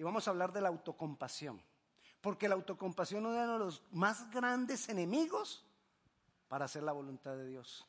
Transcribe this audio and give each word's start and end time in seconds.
y 0.00 0.02
vamos 0.02 0.26
a 0.26 0.30
hablar 0.30 0.50
de 0.50 0.62
la 0.62 0.70
autocompasión. 0.70 1.62
Porque 2.22 2.48
la 2.48 2.54
autocompasión 2.54 3.26
es 3.26 3.28
uno 3.28 3.52
de 3.52 3.58
los 3.58 3.82
más 3.92 4.30
grandes 4.30 4.88
enemigos 4.88 5.62
para 6.48 6.64
hacer 6.64 6.84
la 6.84 6.92
voluntad 6.92 7.36
de 7.36 7.46
Dios. 7.46 7.86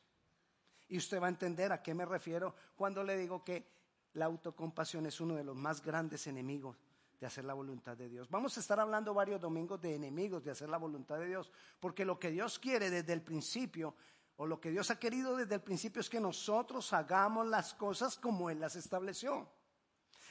Y 0.88 0.98
usted 0.98 1.22
va 1.22 1.28
a 1.28 1.30
entender 1.30 1.72
a 1.72 1.82
qué 1.82 1.94
me 1.94 2.04
refiero 2.04 2.54
cuando 2.76 3.02
le 3.02 3.16
digo 3.16 3.42
que 3.42 3.66
la 4.12 4.26
autocompasión 4.26 5.06
es 5.06 5.22
uno 5.22 5.36
de 5.36 5.44
los 5.44 5.56
más 5.56 5.82
grandes 5.82 6.26
enemigos 6.26 6.76
de 7.18 7.26
hacer 7.26 7.46
la 7.46 7.54
voluntad 7.54 7.96
de 7.96 8.10
Dios. 8.10 8.28
Vamos 8.28 8.58
a 8.58 8.60
estar 8.60 8.78
hablando 8.78 9.14
varios 9.14 9.40
domingos 9.40 9.80
de 9.80 9.94
enemigos 9.94 10.44
de 10.44 10.50
hacer 10.50 10.68
la 10.68 10.76
voluntad 10.76 11.16
de 11.16 11.28
Dios, 11.28 11.50
porque 11.80 12.04
lo 12.04 12.18
que 12.18 12.30
Dios 12.30 12.58
quiere 12.58 12.90
desde 12.90 13.14
el 13.14 13.22
principio, 13.22 13.94
o 14.36 14.46
lo 14.46 14.60
que 14.60 14.70
Dios 14.70 14.90
ha 14.90 14.98
querido 14.98 15.34
desde 15.34 15.54
el 15.54 15.62
principio 15.62 16.00
es 16.00 16.10
que 16.10 16.20
nosotros 16.20 16.92
hagamos 16.92 17.46
las 17.46 17.72
cosas 17.72 18.18
como 18.18 18.50
Él 18.50 18.60
las 18.60 18.76
estableció. 18.76 19.48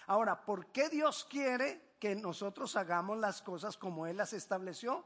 Ahora, 0.08 0.46
¿por 0.46 0.68
qué 0.68 0.90
Dios 0.90 1.26
quiere 1.30 1.96
que 2.00 2.16
nosotros 2.16 2.76
hagamos 2.76 3.18
las 3.18 3.42
cosas 3.42 3.78
como 3.78 4.08
Él 4.08 4.18
las 4.18 4.34
estableció? 4.34 5.06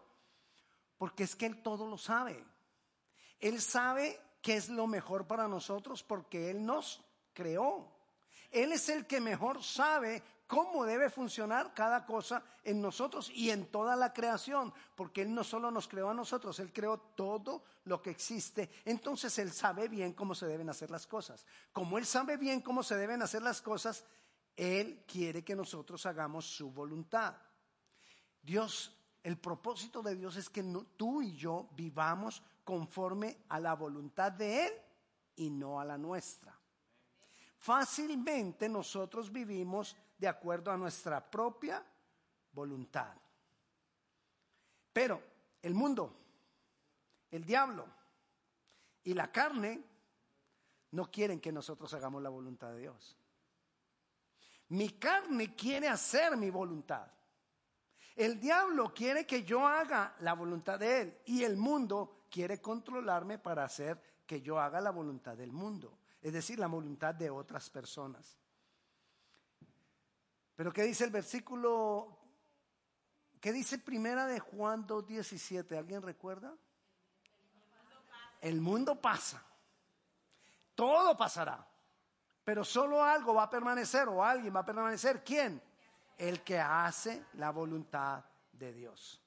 Porque 0.98 1.24
es 1.24 1.36
que 1.36 1.46
Él 1.46 1.62
todo 1.62 1.88
lo 1.88 1.98
sabe. 1.98 2.46
Él 3.40 3.62
sabe 3.62 4.20
qué 4.42 4.56
es 4.56 4.70
lo 4.70 4.88
mejor 4.88 5.28
para 5.28 5.48
nosotros 5.48 6.04
porque 6.04 6.50
Él 6.50 6.66
nos 6.66 7.04
creó. 7.34 7.92
Él 8.52 8.72
es 8.72 8.88
el 8.90 9.06
que 9.06 9.20
mejor 9.20 9.64
sabe 9.64 10.24
cómo 10.48 10.86
debe 10.86 11.10
funcionar 11.10 11.74
cada 11.74 12.06
cosa 12.06 12.44
en 12.64 12.82
nosotros 12.82 13.30
y 13.34 13.50
en 13.50 13.66
toda 13.66 13.96
la 13.96 14.14
creación, 14.14 14.74
porque 14.96 15.24
Él 15.24 15.34
no 15.34 15.44
solo 15.44 15.72
nos 15.72 15.88
creó 15.88 16.10
a 16.10 16.14
nosotros, 16.14 16.60
Él 16.60 16.72
creó 16.72 16.98
todo 16.98 17.64
lo 17.86 18.02
que 18.02 18.12
existe. 18.12 18.70
Entonces 18.86 19.38
Él 19.40 19.52
sabe 19.52 19.88
bien 19.88 20.14
cómo 20.14 20.36
se 20.36 20.46
deben 20.46 20.70
hacer 20.70 20.92
las 20.92 21.08
cosas. 21.08 21.46
Como 21.74 21.98
Él 21.98 22.06
sabe 22.06 22.38
bien 22.38 22.62
cómo 22.62 22.84
se 22.84 22.96
deben 22.96 23.22
hacer 23.22 23.42
las 23.42 23.62
cosas, 23.62 24.06
Él 24.56 25.04
quiere 25.06 25.44
que 25.44 25.56
nosotros 25.56 26.06
hagamos 26.06 26.46
su 26.46 26.72
voluntad. 26.72 27.36
Dios, 28.42 28.96
el 29.24 29.38
propósito 29.38 30.02
de 30.02 30.16
Dios 30.16 30.36
es 30.38 30.50
que 30.50 30.64
tú 30.96 31.22
y 31.22 31.36
yo 31.36 31.70
vivamos 31.74 32.42
conforme 32.64 33.44
a 33.50 33.60
la 33.60 33.76
voluntad 33.76 34.32
de 34.32 34.68
Él 34.68 34.74
y 35.36 35.50
no 35.50 35.80
a 35.80 35.86
la 35.86 35.98
nuestra. 35.98 36.58
Fácilmente 37.58 38.70
nosotros 38.70 39.32
vivimos 39.32 39.96
de 40.18 40.28
acuerdo 40.28 40.72
a 40.72 40.78
nuestra 40.78 41.30
propia 41.30 41.84
voluntad. 42.52 43.14
Pero 44.94 45.22
el 45.62 45.74
mundo, 45.74 46.16
el 47.32 47.44
diablo 47.44 47.86
y 49.04 49.14
la 49.14 49.32
carne 49.32 49.84
no 50.92 51.12
quieren 51.12 51.42
que 51.42 51.52
nosotros 51.52 51.94
hagamos 51.94 52.22
la 52.22 52.30
voluntad 52.30 52.72
de 52.72 52.82
Dios. 52.82 53.18
Mi 54.76 54.90
carne 54.90 55.56
quiere 55.56 55.88
hacer 55.88 56.36
mi 56.36 56.50
voluntad. 56.50 57.08
El 58.14 58.42
diablo 58.42 58.94
quiere 58.94 59.26
que 59.26 59.44
yo 59.44 59.66
haga 59.66 60.16
la 60.20 60.34
voluntad 60.34 60.78
de 60.78 61.02
él 61.02 61.22
y 61.26 61.44
el 61.44 61.56
mundo 61.56 62.26
quiere 62.30 62.60
controlarme 62.60 63.40
para 63.40 63.64
hacer 63.64 64.02
que 64.28 64.42
yo 64.42 64.60
haga 64.60 64.82
la 64.82 64.92
voluntad 64.92 65.38
del 65.38 65.54
mundo, 65.54 65.98
es 66.22 66.34
decir, 66.34 66.60
la 66.60 66.68
voluntad 66.68 67.16
de 67.16 67.30
otras 67.30 67.70
personas. 67.70 68.38
Pero 70.56 70.74
¿qué 70.74 70.84
dice 70.84 71.06
el 71.06 71.12
versículo? 71.12 72.18
¿Qué 73.40 73.54
dice 73.54 73.78
primera 73.78 74.26
de 74.26 74.42
Juan 74.42 74.86
2.17? 74.86 75.78
¿Alguien 75.78 76.02
recuerda? 76.02 76.54
El 78.42 78.60
mundo 78.60 79.00
pasa. 79.00 79.42
Todo 80.74 81.16
pasará. 81.16 81.66
Pero 82.46 82.64
solo 82.64 83.04
algo 83.04 83.34
va 83.34 83.44
a 83.44 83.50
permanecer 83.50 84.08
o 84.08 84.24
alguien 84.24 84.56
va 84.56 84.60
a 84.60 84.66
permanecer. 84.66 85.24
¿Quién? 85.24 85.62
El 86.16 86.44
que 86.44 86.60
hace 86.60 87.26
la 87.34 87.50
voluntad 87.50 88.24
de 88.54 88.72
Dios. 88.72 89.20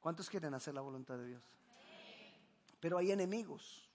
¿Cuántos 0.00 0.30
quieren 0.30 0.54
hacer 0.54 0.72
la 0.72 0.80
voluntad 0.80 1.18
de 1.18 1.26
Dios? 1.26 1.42
Pero 2.78 2.96
hay 2.96 3.10
enemigos 3.10 3.90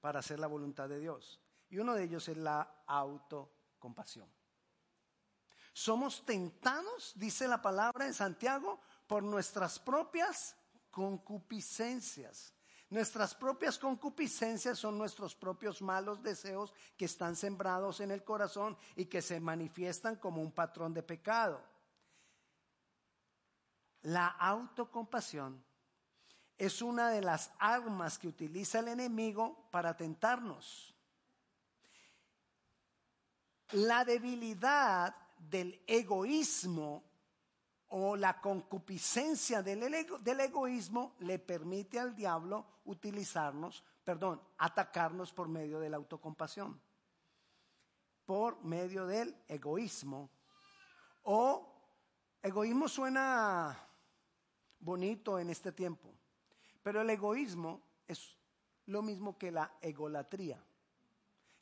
para 0.00 0.20
hacer 0.20 0.38
la 0.38 0.46
voluntad 0.46 0.88
de 0.88 1.00
Dios. 1.00 1.40
Y 1.68 1.78
uno 1.78 1.94
de 1.94 2.04
ellos 2.04 2.28
es 2.28 2.36
la 2.36 2.84
auto 2.86 3.50
compasión. 3.78 4.30
Somos 5.72 6.24
tentados, 6.24 7.12
dice 7.16 7.48
la 7.48 7.60
palabra 7.60 8.06
en 8.06 8.14
Santiago, 8.14 8.80
por 9.08 9.22
nuestras 9.24 9.80
propias 9.80 10.54
concupiscencias. 10.90 12.54
Nuestras 12.90 13.36
propias 13.36 13.78
concupiscencias 13.78 14.76
son 14.76 14.98
nuestros 14.98 15.36
propios 15.36 15.80
malos 15.80 16.20
deseos 16.24 16.74
que 16.96 17.04
están 17.04 17.36
sembrados 17.36 18.00
en 18.00 18.10
el 18.10 18.24
corazón 18.24 18.76
y 18.96 19.06
que 19.06 19.22
se 19.22 19.38
manifiestan 19.38 20.16
como 20.16 20.42
un 20.42 20.50
patrón 20.50 20.92
de 20.92 21.04
pecado. 21.04 21.62
La 24.02 24.26
autocompasión 24.26 25.64
es 26.58 26.82
una 26.82 27.10
de 27.10 27.22
las 27.22 27.52
armas 27.60 28.18
que 28.18 28.26
utiliza 28.26 28.80
el 28.80 28.88
enemigo 28.88 29.68
para 29.70 29.96
tentarnos. 29.96 30.92
La 33.70 34.04
debilidad 34.04 35.14
del 35.38 35.80
egoísmo 35.86 37.04
o 37.90 38.16
la 38.16 38.40
concupiscencia 38.40 39.62
del, 39.62 39.80
del, 40.20 40.40
egoísmo 40.40 41.14
le 41.20 41.38
permite 41.40 41.98
al 41.98 42.14
diablo 42.14 42.64
utilizarnos, 42.84 43.82
perdón, 44.04 44.40
atacarnos 44.58 45.32
por 45.32 45.48
medio 45.48 45.80
de 45.80 45.90
la 45.90 45.96
autocompasión, 45.96 46.80
por 48.24 48.62
medio 48.62 49.06
del 49.06 49.34
egoísmo. 49.48 50.30
O 51.24 51.66
egoísmo 52.40 52.88
suena 52.88 53.76
bonito 54.78 55.40
en 55.40 55.50
este 55.50 55.72
tiempo, 55.72 56.14
pero 56.84 57.00
el 57.00 57.10
egoísmo 57.10 57.82
es 58.06 58.38
lo 58.86 59.02
mismo 59.02 59.36
que 59.36 59.50
la 59.50 59.72
egolatría, 59.80 60.64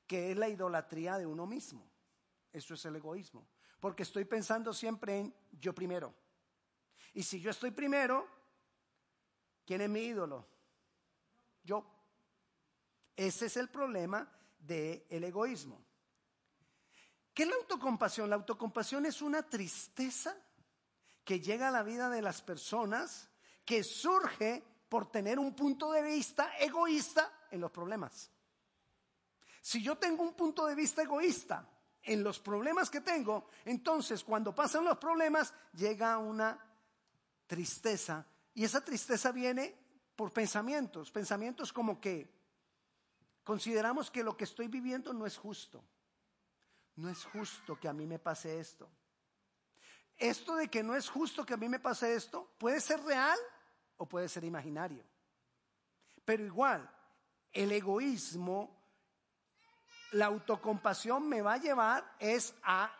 que 0.07 0.31
es 0.31 0.37
la 0.37 0.51
idolatría 0.51 1.17
de 1.17 1.25
uno 1.25 1.47
mismo. 1.47 1.89
Eso 2.53 2.75
es 2.75 2.85
el 2.85 2.97
egoísmo. 2.97 3.47
Porque 3.81 4.03
estoy 4.03 4.25
pensando 4.25 4.73
siempre 4.73 5.19
en 5.19 5.35
yo 5.61 5.75
primero. 5.75 6.15
Y 7.15 7.23
si 7.23 7.41
yo 7.41 7.51
estoy 7.51 7.71
primero, 7.71 8.27
¿quién 9.65 9.81
es 9.81 9.89
mi 9.89 10.01
ídolo? 10.01 10.47
Yo. 11.63 11.85
Ese 13.17 13.47
es 13.47 13.57
el 13.57 13.69
problema 13.69 14.31
del 14.59 15.25
egoísmo. 15.25 15.85
¿Qué 17.35 17.45
es 17.45 17.49
la 17.49 17.57
autocompasión? 17.57 18.31
La 18.31 18.37
autocompasión 18.37 19.07
es 19.07 19.23
una 19.23 19.43
tristeza 19.43 20.37
que 21.25 21.41
llega 21.41 21.69
a 21.69 21.73
la 21.73 21.83
vida 21.83 22.09
de 22.09 22.23
las 22.23 22.43
personas 22.43 23.29
que 23.65 23.85
surge 23.85 24.65
por 24.89 25.11
tener 25.11 25.39
un 25.39 25.55
punto 25.55 25.93
de 25.93 26.03
vista 26.03 26.57
egoísta 26.59 27.47
en 27.51 27.61
los 27.61 27.71
problemas. 27.71 28.31
Si 29.61 29.83
yo 29.83 29.99
tengo 29.99 30.23
un 30.23 30.35
punto 30.35 30.67
de 30.67 30.75
vista 30.75 31.03
egoísta 31.03 31.69
en 32.09 32.25
los 32.25 32.41
problemas 32.41 32.89
que 32.89 33.03
tengo, 33.03 33.49
entonces 33.67 34.25
cuando 34.25 34.55
pasan 34.55 34.85
los 34.85 34.97
problemas 34.97 35.53
llega 35.75 36.17
una 36.17 36.59
tristeza 37.47 38.27
y 38.55 38.65
esa 38.65 38.83
tristeza 38.83 39.31
viene 39.31 39.77
por 40.17 40.33
pensamientos, 40.33 41.11
pensamientos 41.11 41.73
como 41.73 42.01
que 42.01 42.29
consideramos 43.45 44.11
que 44.11 44.25
lo 44.25 44.37
que 44.37 44.45
estoy 44.45 44.69
viviendo 44.69 45.13
no 45.13 45.27
es 45.27 45.37
justo. 45.37 45.85
No 46.97 47.09
es 47.09 47.25
justo 47.27 47.79
que 47.79 47.89
a 47.89 47.93
mí 47.93 48.07
me 48.07 48.19
pase 48.19 48.59
esto. 48.59 48.91
Esto 50.17 50.57
de 50.57 50.69
que 50.69 50.83
no 50.83 50.97
es 50.97 51.09
justo 51.09 51.47
que 51.47 51.55
a 51.55 51.59
mí 51.59 51.69
me 51.69 51.79
pase 51.79 52.15
esto 52.15 52.51
puede 52.59 52.81
ser 52.81 53.01
real 53.05 53.39
o 53.99 54.07
puede 54.09 54.29
ser 54.29 54.45
imaginario. 54.45 55.05
Pero 56.25 56.45
igual, 56.45 56.91
el 57.53 57.71
egoísmo 57.71 58.78
la 60.13 60.27
autocompasión 60.27 61.29
me 61.29 61.43
va 61.43 61.55
a 61.55 61.59
llevar 61.59 62.17
es 62.19 62.55
a, 62.63 62.91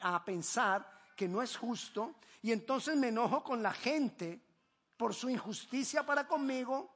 a 0.00 0.24
pensar 0.24 0.86
que 1.16 1.28
no 1.28 1.42
es 1.42 1.56
justo 1.56 2.14
y 2.42 2.52
entonces 2.52 2.96
me 2.96 3.08
enojo 3.08 3.42
con 3.42 3.62
la 3.62 3.72
gente 3.72 4.40
por 4.96 5.14
su 5.14 5.28
injusticia 5.28 6.04
para 6.04 6.26
conmigo 6.28 6.94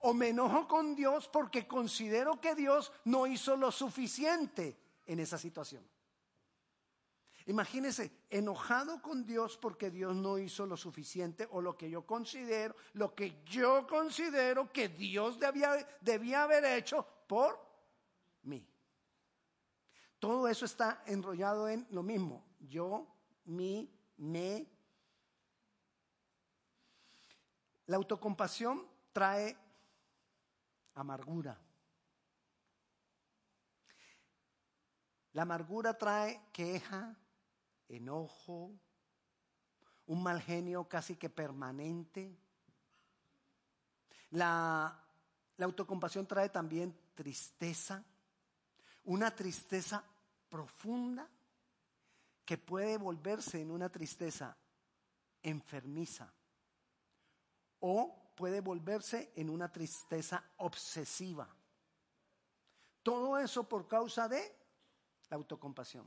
o 0.00 0.14
me 0.14 0.28
enojo 0.28 0.68
con 0.68 0.94
Dios 0.94 1.28
porque 1.28 1.66
considero 1.66 2.40
que 2.40 2.54
Dios 2.54 2.92
no 3.04 3.26
hizo 3.26 3.56
lo 3.56 3.72
suficiente 3.72 4.78
en 5.06 5.20
esa 5.20 5.38
situación. 5.38 5.84
Imagínese, 7.46 8.12
enojado 8.28 9.00
con 9.00 9.24
Dios 9.24 9.56
porque 9.56 9.90
Dios 9.90 10.14
no 10.14 10.36
hizo 10.36 10.66
lo 10.66 10.76
suficiente 10.76 11.48
o 11.50 11.62
lo 11.62 11.78
que 11.78 11.88
yo 11.88 12.04
considero, 12.04 12.76
lo 12.92 13.14
que 13.14 13.42
yo 13.46 13.86
considero 13.86 14.70
que 14.70 14.90
Dios 14.90 15.38
debía 16.02 16.42
haber 16.42 16.64
hecho 16.66 17.06
por 17.26 17.67
mí. 18.42 18.66
Todo 20.18 20.48
eso 20.48 20.64
está 20.64 21.02
enrollado 21.06 21.68
en 21.68 21.86
lo 21.90 22.02
mismo. 22.02 22.44
Yo, 22.60 23.06
mi, 23.44 23.88
me. 24.16 24.66
La 27.86 27.96
autocompasión 27.96 28.86
trae 29.12 29.56
amargura. 30.94 31.58
La 35.32 35.42
amargura 35.42 35.96
trae 35.96 36.42
queja, 36.52 37.16
enojo, 37.88 38.72
un 40.06 40.22
mal 40.22 40.42
genio 40.42 40.88
casi 40.88 41.14
que 41.14 41.30
permanente. 41.30 42.36
La, 44.30 45.00
la 45.56 45.64
autocompasión 45.64 46.26
trae 46.26 46.48
también 46.48 46.98
tristeza, 47.14 48.04
una 49.08 49.34
tristeza 49.34 50.04
profunda 50.50 51.26
que 52.44 52.58
puede 52.58 52.98
volverse 52.98 53.60
en 53.60 53.70
una 53.70 53.88
tristeza 53.88 54.54
enfermiza 55.42 56.30
o 57.80 58.32
puede 58.34 58.60
volverse 58.60 59.32
en 59.36 59.48
una 59.48 59.72
tristeza 59.72 60.44
obsesiva. 60.58 61.48
Todo 63.02 63.38
eso 63.38 63.66
por 63.66 63.88
causa 63.88 64.28
de 64.28 64.56
la 65.30 65.36
autocompasión. 65.36 66.06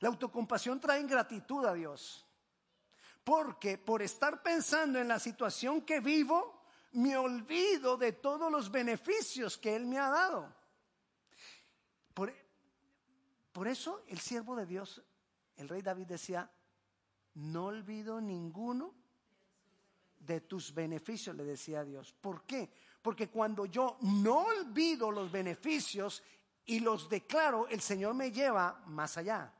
La 0.00 0.08
autocompasión 0.08 0.78
trae 0.78 1.00
ingratitud 1.00 1.64
a 1.64 1.72
Dios. 1.72 2.26
Porque 3.24 3.78
por 3.78 4.02
estar 4.02 4.42
pensando 4.42 4.98
en 4.98 5.08
la 5.08 5.18
situación 5.18 5.80
que 5.82 6.00
vivo, 6.00 6.64
me 6.92 7.16
olvido 7.16 7.96
de 7.96 8.12
todos 8.12 8.52
los 8.52 8.70
beneficios 8.70 9.56
que 9.56 9.74
Él 9.74 9.86
me 9.86 9.98
ha 9.98 10.10
dado. 10.10 10.57
Por, 13.52 13.68
eso 13.68 14.04
el 14.08 14.18
siervo 14.18 14.56
de 14.56 14.66
Dios, 14.66 15.02
el 15.56 15.68
rey 15.68 15.82
David 15.82 16.06
decía, 16.06 16.50
no 17.34 17.66
olvido 17.66 18.20
ninguno 18.20 18.94
de 20.18 20.40
tus 20.40 20.74
beneficios, 20.74 21.34
le 21.36 21.44
decía 21.44 21.80
a 21.80 21.84
Dios. 21.84 22.12
¿Por 22.12 22.44
qué? 22.44 22.70
Porque 23.00 23.28
cuando 23.28 23.66
yo 23.66 23.96
no 24.02 24.40
olvido 24.40 25.10
los 25.10 25.30
beneficios 25.30 26.22
y 26.64 26.80
los 26.80 27.08
declaro, 27.08 27.66
el 27.68 27.80
Señor 27.80 28.14
me 28.14 28.30
lleva 28.30 28.82
más 28.86 29.16
allá. 29.16 29.52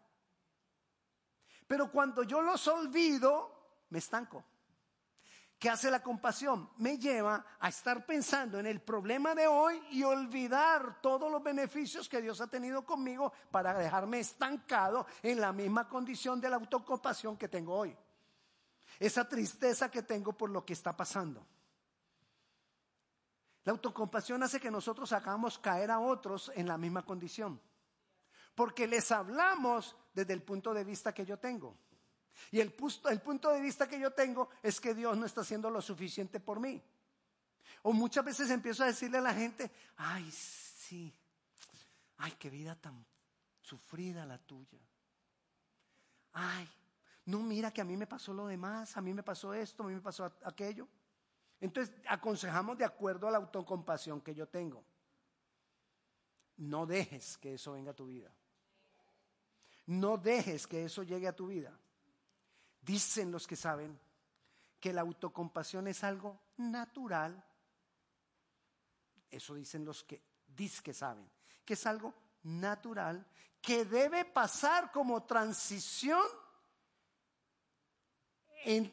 Pero 1.67 1.91
cuando 1.91 2.23
yo 2.23 2.43
los 2.43 2.67
olvido, 2.69 3.85
me 3.91 3.99
estanco. 3.99 4.45
¿Qué 5.59 5.69
hace 5.69 5.91
la 5.91 6.01
compasión? 6.01 6.71
Me 6.77 6.99
lleva 6.99 7.45
a 7.59 7.69
estar 7.69 8.07
pensando 8.07 8.61
en 8.61 8.67
el 8.67 8.81
problema 8.81 9.35
de 9.35 9.49
hoy 9.49 9.83
y 9.91 10.05
olvidar 10.05 11.01
todos 11.03 11.31
los 11.33 11.43
beneficios 11.43 12.09
que 12.09 12.23
Dios 12.23 12.41
ha 12.41 12.47
tenido 12.47 12.87
conmigo 12.87 13.33
para 13.51 13.75
dejarme 13.75 14.21
estancado 14.21 15.07
en 15.21 15.41
la 15.41 15.53
misma 15.53 15.89
condición 15.89 16.41
de 16.41 16.49
la 16.49 16.57
autocompasión 16.57 17.37
que 17.37 17.49
tengo 17.49 17.75
hoy. 17.75 17.97
Esa 19.01 19.29
tristeza 19.29 19.91
que 19.91 20.03
tengo 20.03 20.33
por 20.33 20.51
lo 20.51 20.65
que 20.65 20.75
está 20.75 20.97
pasando. 20.97 21.45
La 23.65 23.73
autocompasión 23.73 24.41
hace 24.45 24.61
que 24.61 24.71
nosotros 24.71 25.13
hagamos 25.13 25.59
caer 25.59 25.91
a 25.91 25.99
otros 25.99 26.53
en 26.55 26.69
la 26.69 26.79
misma 26.79 27.05
condición. 27.05 27.61
Porque 28.55 28.87
les 28.87 29.11
hablamos 29.11 29.97
desde 30.15 30.35
el 30.35 30.43
punto 30.43 30.73
de 30.73 30.85
vista 30.85 31.13
que 31.13 31.27
yo 31.27 31.39
tengo. 31.39 31.77
Y 32.51 32.61
el, 32.61 32.73
punto 32.73 33.51
de 33.51 33.61
vista 33.61 33.89
que 33.89 33.99
yo 33.99 34.13
tengo 34.13 34.49
es 34.63 34.81
que 34.81 34.95
Dios 34.95 35.17
no 35.17 35.27
está 35.27 35.43
haciendo 35.43 35.71
lo 35.71 35.83
suficiente 35.83 36.41
por 36.41 36.61
mí. 36.61 36.83
O 37.83 37.93
muchas 37.93 38.25
veces 38.25 38.51
empiezo 38.51 38.83
a 38.83 38.87
decirle 38.87 39.19
a 39.19 39.23
la 39.23 39.35
gente, 39.35 39.71
ay, 39.97 40.31
sí, 40.31 41.13
ay, 42.19 42.33
qué 42.39 42.51
vida 42.51 42.75
tan 42.75 43.05
sufrida 43.61 44.25
la 44.27 44.39
tuya. 44.39 44.79
Ay, 46.33 46.69
no 47.27 47.41
mira 47.41 47.71
que 47.73 47.81
a 47.81 47.85
mí 47.85 47.97
me 47.97 48.07
pasó 48.07 48.33
lo 48.33 48.47
demás, 48.47 48.97
a 48.97 49.01
mí 49.01 49.13
me 49.13 49.23
pasó 49.23 49.53
esto, 49.53 49.83
a 49.83 49.87
mí 49.87 49.95
me 49.95 50.01
pasó 50.01 50.25
aquello. 50.45 50.89
Entonces 51.61 51.95
aconsejamos 52.07 52.79
de 52.79 52.85
acuerdo 52.85 53.29
a 53.29 53.31
la 53.31 53.39
autocompasión 53.39 54.21
que 54.21 54.35
yo 54.35 54.49
tengo. 54.49 54.85
No 56.57 56.87
dejes 56.87 57.37
que 57.37 57.55
eso 57.55 57.73
venga 57.73 57.91
a 57.91 57.97
tu 57.97 58.07
vida. 58.07 58.33
No 59.87 60.17
dejes 60.17 60.67
que 60.67 60.85
eso 60.85 61.03
llegue 61.03 61.29
a 61.29 61.37
tu 61.37 61.47
vida. 61.49 61.73
Dicen 62.89 63.31
los 63.31 63.47
que 63.47 63.55
saben 63.55 64.01
que 64.81 64.95
la 64.95 65.03
autocompasión 65.03 65.89
es 65.89 66.03
algo 66.05 66.41
natural. 66.57 67.45
Eso 69.31 69.55
dicen 69.55 69.85
los 69.85 70.05
que 70.05 70.23
dicen 70.47 70.83
que 70.83 70.95
saben, 70.95 71.31
que 71.67 71.75
es 71.75 71.87
algo 71.87 72.15
natural 72.45 73.27
que 73.61 73.85
debe 73.85 74.25
pasar 74.25 74.91
como 74.91 75.25
transición 75.25 76.23
en 78.65 78.91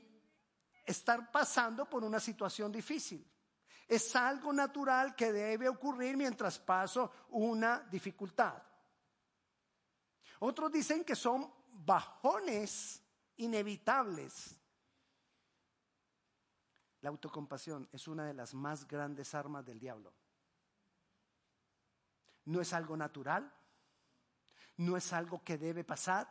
estar 0.85 1.31
pasando 1.31 1.89
por 1.89 2.03
una 2.03 2.19
situación 2.19 2.73
difícil. 2.73 3.25
Es 3.87 4.13
algo 4.17 4.51
natural 4.51 5.15
que 5.15 5.31
debe 5.31 5.69
ocurrir 5.69 6.17
mientras 6.17 6.59
paso 6.59 7.13
una 7.29 7.79
dificultad. 7.79 8.61
Otros 10.39 10.69
dicen 10.69 11.05
que 11.05 11.15
son 11.15 11.49
bajones 11.71 13.04
inevitables. 13.37 14.59
La 17.01 17.09
autocompasión 17.09 17.87
es 17.91 18.07
una 18.07 18.25
de 18.25 18.33
las 18.33 18.53
más 18.53 18.87
grandes 18.87 19.35
armas 19.35 19.65
del 19.65 19.79
diablo. 19.79 20.13
No 22.45 22.61
es 22.61 22.73
algo 22.73 22.97
natural, 22.97 23.51
no 24.77 24.97
es 24.97 25.13
algo 25.13 25.43
que 25.43 25.57
debe 25.57 25.83
pasar, 25.83 26.27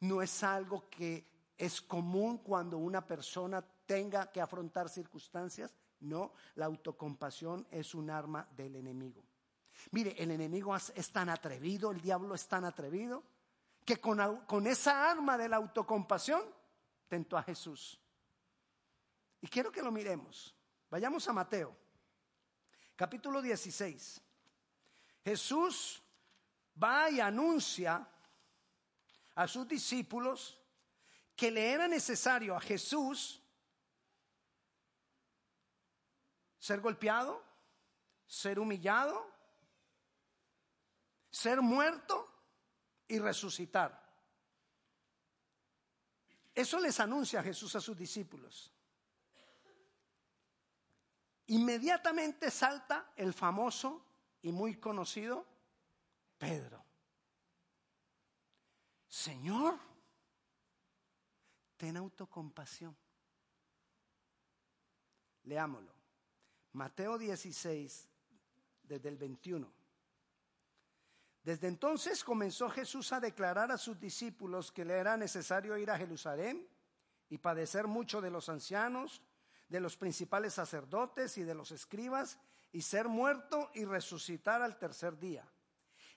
no 0.00 0.22
es 0.22 0.42
algo 0.42 0.88
que 0.88 1.52
es 1.56 1.80
común 1.80 2.38
cuando 2.38 2.78
una 2.78 3.04
persona 3.04 3.62
tenga 3.84 4.30
que 4.30 4.40
afrontar 4.40 4.88
circunstancias. 4.88 5.74
No, 6.00 6.32
la 6.54 6.66
autocompasión 6.66 7.66
es 7.70 7.94
un 7.94 8.10
arma 8.10 8.46
del 8.56 8.76
enemigo. 8.76 9.24
Mire, 9.90 10.14
el 10.22 10.30
enemigo 10.30 10.74
es 10.76 11.12
tan 11.12 11.28
atrevido, 11.28 11.90
el 11.90 12.00
diablo 12.00 12.34
es 12.34 12.46
tan 12.46 12.64
atrevido, 12.64 13.24
que 13.88 13.96
con, 13.96 14.66
esa 14.66 15.10
arma 15.10 15.38
de 15.38 15.48
la 15.48 15.56
autocompasión 15.56 16.44
tentó 17.08 17.38
a 17.38 17.42
Jesús. 17.42 17.98
Y 19.40 19.48
quiero 19.48 19.72
que 19.72 19.80
lo 19.80 19.90
miremos. 19.90 20.54
Vayamos 20.90 21.26
a 21.26 21.32
Mateo, 21.32 21.74
capítulo 22.94 23.40
16. 23.40 24.20
Jesús 25.24 26.02
va 26.82 27.08
y 27.08 27.18
anuncia 27.18 28.06
a 29.34 29.48
sus 29.48 29.66
discípulos 29.66 30.60
que 31.34 31.50
le 31.50 31.72
era 31.72 31.88
necesario 31.88 32.54
a 32.54 32.60
Jesús 32.60 33.42
ser 36.58 36.82
golpeado, 36.82 37.42
ser 38.26 38.58
humillado, 38.58 39.26
ser 41.30 41.62
muerto 41.62 42.27
y 43.08 43.18
resucitar. 43.18 44.06
Eso 46.54 46.78
les 46.80 46.98
anuncia 47.00 47.42
Jesús 47.42 47.74
a 47.76 47.80
sus 47.80 47.96
discípulos. 47.96 48.72
Inmediatamente 51.46 52.50
salta 52.50 53.12
el 53.16 53.32
famoso 53.32 54.04
y 54.42 54.52
muy 54.52 54.76
conocido 54.76 55.46
Pedro. 56.36 56.84
Señor, 59.08 59.78
ten 61.76 61.96
autocompasión. 61.96 62.96
Leámoslo. 65.44 65.94
Mateo 66.72 67.16
16, 67.16 68.08
desde 68.82 69.08
el 69.08 69.16
21. 69.16 69.77
Desde 71.48 71.68
entonces 71.68 72.24
comenzó 72.24 72.68
Jesús 72.68 73.10
a 73.10 73.20
declarar 73.20 73.72
a 73.72 73.78
sus 73.78 73.98
discípulos 73.98 74.70
que 74.70 74.84
le 74.84 74.98
era 74.98 75.16
necesario 75.16 75.78
ir 75.78 75.90
a 75.90 75.96
Jerusalén 75.96 76.68
y 77.30 77.38
padecer 77.38 77.86
mucho 77.86 78.20
de 78.20 78.30
los 78.30 78.50
ancianos, 78.50 79.22
de 79.66 79.80
los 79.80 79.96
principales 79.96 80.52
sacerdotes 80.52 81.38
y 81.38 81.44
de 81.44 81.54
los 81.54 81.70
escribas, 81.70 82.38
y 82.70 82.82
ser 82.82 83.08
muerto 83.08 83.70
y 83.72 83.86
resucitar 83.86 84.60
al 84.60 84.78
tercer 84.78 85.18
día. 85.18 85.50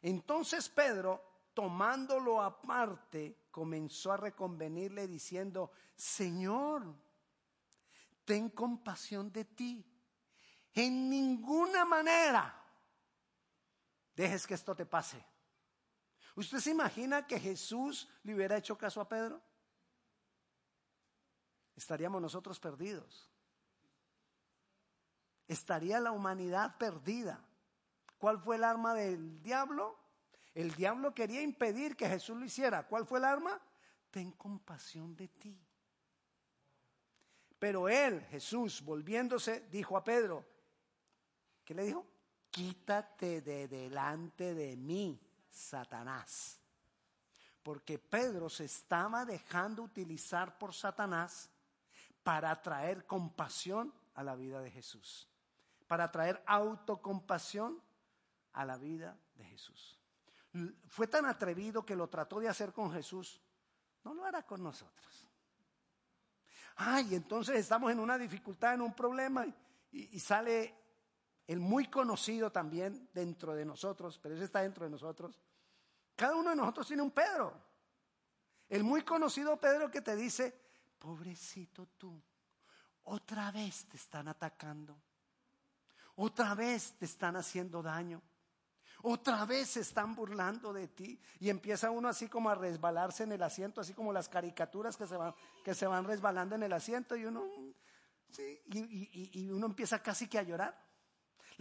Entonces 0.02 0.68
Pedro, 0.68 1.24
tomándolo 1.54 2.42
aparte, 2.42 3.38
comenzó 3.52 4.12
a 4.12 4.18
reconvenirle 4.18 5.08
diciendo, 5.08 5.72
Señor, 5.96 6.94
ten 8.26 8.50
compasión 8.50 9.32
de 9.32 9.46
ti. 9.46 9.86
En 10.74 11.10
ninguna 11.10 11.86
manera 11.86 12.61
dejes 14.15 14.46
que 14.48 14.53
esto 14.53 14.75
te 14.75 14.86
pase. 14.86 15.24
¿Usted 16.36 16.60
se 16.60 16.72
imagina 16.72 17.27
que 17.27 17.39
Jesús 17.39 18.08
le 18.24 18.36
hubiera 18.36 18.58
hecho 18.58 18.77
caso 18.77 19.01
a 19.01 19.08
Pedro? 19.08 19.41
Estaríamos 21.75 22.22
nosotros 22.22 22.60
perdidos. 22.60 23.30
Estaría 25.48 26.00
la 26.00 26.12
humanidad 26.12 26.77
perdida. 26.77 27.44
¿Cuál 28.18 28.39
fue 28.39 28.56
el 28.56 28.63
arma 28.63 28.94
del 28.94 29.41
diablo? 29.41 30.00
El 30.53 30.74
diablo 30.75 31.13
quería 31.13 31.41
impedir 31.41 31.96
que 31.96 32.08
Jesús 32.08 32.38
lo 32.38 32.46
hiciera. 32.46 32.88
¿Cuál 32.88 33.06
fue 33.06 33.20
el 33.20 33.25
arma? 33.25 33.62
Ten 34.10 34.32
compasión 34.32 35.15
de 35.15 35.27
ti. 35.27 35.60
Pero 37.60 37.88
él, 37.89 38.22
Jesús, 38.30 38.82
volviéndose, 38.82 39.68
dijo 39.70 39.98
a 39.98 40.03
Pedro, 40.03 40.46
¿qué 41.63 41.74
le 41.74 41.84
dijo? 41.84 42.11
Quítate 42.51 43.41
de 43.41 43.67
delante 43.67 44.53
de 44.53 44.75
mí, 44.75 45.20
Satanás. 45.50 46.60
Porque 47.63 47.98
Pedro 47.98 48.50
se 48.50 48.65
estaba 48.65 49.25
dejando 49.25 49.84
utilizar 49.84 50.58
por 50.58 50.74
Satanás 50.74 51.50
para 52.24 52.62
traer 52.62 53.05
compasión 53.05 53.93
a 54.13 54.24
la 54.24 54.36
vida 54.36 54.62
de 54.62 54.70
Jesús, 54.70 55.27
para 55.88 56.12
traer 56.12 56.43
autocompasión 56.46 57.81
a 58.53 58.65
la 58.65 58.77
vida 58.77 59.17
de 59.36 59.46
Jesús. 59.46 60.00
Fue 60.89 61.08
tan 61.08 61.25
atrevido 61.25 61.86
que 61.86 61.96
lo 61.96 62.10
trató 62.10 62.39
de 62.39 62.50
hacer 62.50 62.74
con 62.74 62.91
Jesús, 62.91 63.41
no 64.03 64.13
lo 64.13 64.25
hará 64.25 64.43
con 64.46 64.62
nosotros. 64.62 65.29
Ay, 66.75 67.15
entonces 67.15 67.58
estamos 67.58 67.91
en 67.91 68.00
una 68.00 68.17
dificultad, 68.17 68.74
en 68.74 68.81
un 68.81 68.93
problema, 68.93 69.46
y, 69.46 69.55
y 70.15 70.20
sale 70.20 70.81
el 71.48 71.60
muy 71.60 71.86
conocido 71.86 72.52
también 72.52 73.10
dentro 73.14 73.56
de 73.56 73.66
nosotros, 73.66 74.20
pero 74.22 74.36
ese 74.36 74.46
está 74.46 74.62
dentro 74.62 74.86
de 74.86 74.92
nosotros. 74.92 75.42
Cada 76.16 76.36
uno 76.36 76.52
de 76.52 76.56
nosotros 76.56 76.88
tiene 76.88 77.04
un 77.04 77.12
Pedro. 77.12 77.54
El 78.70 78.84
muy 78.84 79.02
conocido 79.02 79.58
Pedro 79.58 79.92
que 79.92 80.02
te 80.02 80.16
dice, 80.16 80.58
pobrecito 80.98 81.88
tú, 81.98 82.22
otra 83.04 83.52
vez 83.52 83.88
te 83.90 83.98
están 83.98 84.28
atacando, 84.28 85.02
otra 86.16 86.56
vez 86.56 86.94
te 86.98 87.06
están 87.06 87.36
haciendo 87.36 87.82
daño, 87.82 88.22
otra 89.04 89.44
vez 89.46 89.72
se 89.72 89.82
están 89.82 90.16
burlando 90.16 90.72
de 90.72 90.88
ti 90.88 91.20
y 91.40 91.50
empieza 91.50 91.90
uno 91.90 92.08
así 92.08 92.30
como 92.30 92.50
a 92.50 92.56
resbalarse 92.56 93.24
en 93.24 93.32
el 93.32 93.42
asiento, 93.42 93.82
así 93.82 93.94
como 93.94 94.14
las 94.14 94.30
caricaturas 94.30 94.96
que 94.96 95.08
se 95.08 95.18
van, 95.18 95.34
que 95.66 95.74
se 95.74 95.88
van 95.88 96.06
resbalando 96.06 96.56
en 96.56 96.64
el 96.64 96.72
asiento 96.72 97.16
y 97.16 97.26
uno, 97.26 97.44
y 98.68 99.50
uno 99.50 99.66
empieza 99.66 100.02
casi 100.02 100.28
que 100.28 100.38
a 100.38 100.44
llorar. 100.44 100.81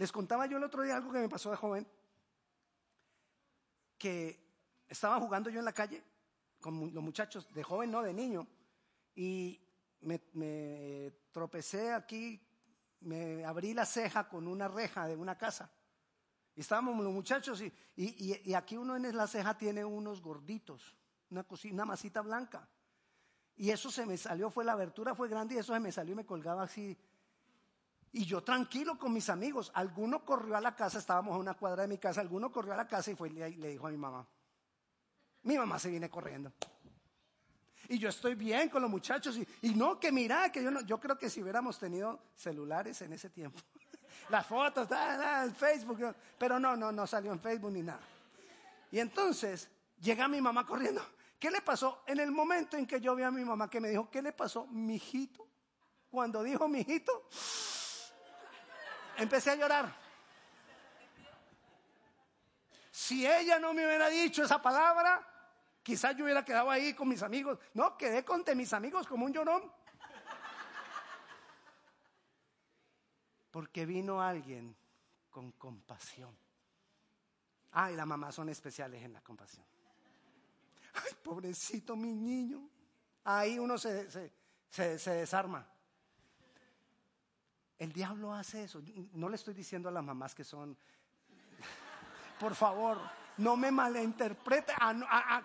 Les 0.01 0.11
contaba 0.11 0.47
yo 0.47 0.57
el 0.57 0.63
otro 0.63 0.81
día 0.81 0.95
algo 0.95 1.11
que 1.11 1.19
me 1.19 1.29
pasó 1.29 1.51
de 1.51 1.57
joven, 1.57 1.87
que 3.99 4.43
estaba 4.89 5.19
jugando 5.19 5.51
yo 5.51 5.59
en 5.59 5.65
la 5.65 5.73
calle 5.73 6.03
con 6.59 6.91
los 6.91 7.03
muchachos, 7.03 7.47
de 7.53 7.61
joven, 7.61 7.91
no, 7.91 8.01
de 8.01 8.11
niño, 8.11 8.47
y 9.13 9.61
me, 9.99 11.13
tropecé 11.31 11.93
aquí, 11.93 12.41
me 13.01 13.45
abrí 13.45 13.75
la 13.75 13.85
ceja 13.85 14.27
con 14.27 14.47
una 14.47 14.67
reja 14.67 15.05
de 15.05 15.15
una 15.15 15.37
casa. 15.37 15.71
Y 16.55 16.61
estábamos 16.61 17.03
los 17.03 17.13
muchachos 17.13 17.61
y, 17.95 18.53
aquí 18.55 18.77
uno 18.77 18.95
en 18.95 19.15
la 19.15 19.27
ceja 19.27 19.55
tiene 19.55 19.85
unos 19.85 20.19
gorditos, 20.19 20.97
una, 21.29 21.43
cosita, 21.43 21.75
una 21.75 21.85
masita 21.85 22.21
blanca. 22.21 22.67
Y 23.55 23.69
eso 23.69 23.91
se 23.91 24.07
me 24.07 24.17
salió, 24.17 24.49
fue 24.49 24.65
la 24.65 24.71
abertura 24.71 25.13
fue 25.13 25.29
grande 25.29 25.53
y 25.53 25.57
eso 25.59 25.75
se 25.75 25.79
me 25.79 25.91
salió 25.91 26.13
y 26.13 26.15
me 26.15 26.25
colgaba 26.25 26.63
así. 26.63 26.97
Y 28.13 28.25
yo 28.25 28.43
tranquilo 28.43 28.97
con 28.97 29.13
mis 29.13 29.29
amigos. 29.29 29.71
Alguno 29.73 30.25
corrió 30.25 30.57
a 30.57 30.61
la 30.61 30.75
casa, 30.75 30.99
estábamos 30.99 31.35
a 31.35 31.37
una 31.37 31.53
cuadra 31.53 31.83
de 31.83 31.87
mi 31.87 31.97
casa, 31.97 32.21
alguno 32.21 32.51
corrió 32.51 32.73
a 32.73 32.77
la 32.77 32.87
casa 32.87 33.11
y 33.11 33.15
fue 33.15 33.29
y 33.29 33.33
le 33.33 33.69
dijo 33.69 33.87
a 33.87 33.91
mi 33.91 33.97
mamá. 33.97 34.27
Mi 35.43 35.57
mamá 35.57 35.79
se 35.79 35.89
viene 35.89 36.09
corriendo 36.09 36.51
y 37.91 37.99
yo 37.99 38.07
estoy 38.07 38.35
bien 38.35 38.69
con 38.69 38.81
los 38.81 38.89
muchachos. 38.89 39.37
Y, 39.61 39.75
no, 39.75 39.99
que 39.99 40.13
mira, 40.13 40.49
que 40.49 40.63
yo, 40.63 40.71
no, 40.71 40.79
yo 40.81 40.97
creo 40.97 41.17
que 41.17 41.29
si 41.29 41.41
hubiéramos 41.41 41.77
tenido 41.77 42.21
celulares 42.35 43.01
en 43.01 43.11
ese 43.11 43.29
tiempo, 43.29 43.59
las 44.29 44.47
fotos, 44.47 44.87
en 45.43 45.53
Facebook, 45.53 46.15
pero 46.37 46.57
no, 46.57 46.77
no, 46.77 46.93
no 46.93 47.05
salió 47.05 47.33
en 47.33 47.41
Facebook 47.41 47.71
ni 47.73 47.81
nada. 47.81 47.99
Y 48.91 48.99
entonces 48.99 49.69
llega 49.99 50.29
mi 50.29 50.39
mamá 50.39 50.65
corriendo. 50.65 51.05
¿Qué 51.37 51.51
le 51.51 51.59
pasó? 51.59 52.03
En 52.07 52.21
el 52.21 52.31
momento 52.31 52.77
en 52.77 52.87
que 52.87 53.01
yo 53.01 53.13
vi 53.13 53.23
a 53.23 53.31
mi 53.31 53.43
mamá 53.43 53.69
que 53.69 53.81
me 53.81 53.89
dijo, 53.89 54.09
¿qué 54.09 54.21
le 54.21 54.31
pasó? 54.31 54.67
Mijito. 54.67 55.45
Cuando 56.09 56.43
dijo 56.43 56.69
mijito, 56.69 57.27
empecé 59.21 59.51
a 59.51 59.55
llorar. 59.55 59.93
Si 62.91 63.25
ella 63.25 63.59
no 63.59 63.73
me 63.73 63.85
hubiera 63.85 64.09
dicho 64.09 64.43
esa 64.43 64.61
palabra, 64.61 65.31
Quizás 65.83 66.15
yo 66.15 66.25
hubiera 66.25 66.45
quedado 66.45 66.69
ahí 66.69 66.93
con 66.93 67.07
mis 67.07 67.23
amigos. 67.23 67.57
No, 67.73 67.97
quedé 67.97 68.23
con 68.23 68.43
mis 68.55 68.71
amigos 68.73 69.07
como 69.07 69.25
un 69.25 69.33
llorón. 69.33 69.71
Porque 73.49 73.85
vino 73.85 74.21
alguien 74.21 74.75
con 75.29 75.51
compasión. 75.53 76.37
Ay, 77.71 77.95
las 77.95 78.05
mamás 78.05 78.35
son 78.35 78.49
especiales 78.49 79.03
en 79.03 79.13
la 79.13 79.21
compasión. 79.21 79.65
Ay, 80.93 81.13
pobrecito 81.23 81.95
mi 81.95 82.13
niño. 82.13 82.69
Ahí 83.23 83.57
uno 83.57 83.77
se, 83.77 84.29
se 84.69 85.11
desarma. 85.11 85.67
El 87.81 87.91
diablo 87.91 88.31
hace 88.31 88.65
eso. 88.65 88.79
No 89.13 89.27
le 89.27 89.37
estoy 89.37 89.55
diciendo 89.55 89.89
a 89.89 89.91
las 89.91 90.03
mamás 90.03 90.35
que 90.35 90.43
son... 90.43 90.77
Por 92.39 92.53
favor, 92.53 92.99
no 93.37 93.57
me 93.57 93.71
malinterprete. 93.71 94.71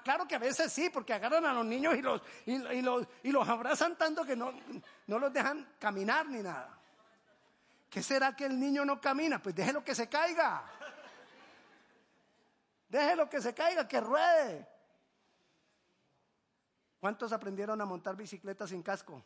Claro 0.05 0.29
que 0.29 0.35
a 0.35 0.39
veces 0.39 0.71
sí, 0.71 0.91
porque 0.91 1.15
agarran 1.15 1.47
a 1.47 1.55
los 1.55 1.65
niños 1.65 1.97
y 1.97 2.03
los, 2.03 2.21
y, 2.45 2.83
los, 2.83 3.09
y 3.23 3.33
los 3.33 3.49
abrazan 3.49 3.97
tanto 3.97 4.23
que 4.23 4.37
no, 4.37 4.53
no 5.07 5.19
los 5.19 5.33
dejan 5.33 5.67
caminar 5.79 6.29
ni 6.29 6.43
nada. 6.43 6.79
¿Qué 7.89 8.03
será 8.03 8.37
que 8.37 8.45
el 8.45 8.61
niño 8.61 8.85
no 8.85 9.01
camina? 9.01 9.41
Pues 9.41 9.55
déjelo 9.55 9.83
que 9.83 9.95
se 9.95 10.07
caiga. 10.07 10.63
Déjelo 12.87 13.31
que 13.31 13.41
se 13.41 13.55
caiga, 13.55 13.89
que 13.89 13.99
ruede. 13.99 14.69
¿Cuántos 17.01 17.33
aprendieron 17.33 17.81
a 17.81 17.87
montar 17.87 18.15
bicicleta 18.15 18.67
sin 18.67 18.83
casco? 18.83 19.25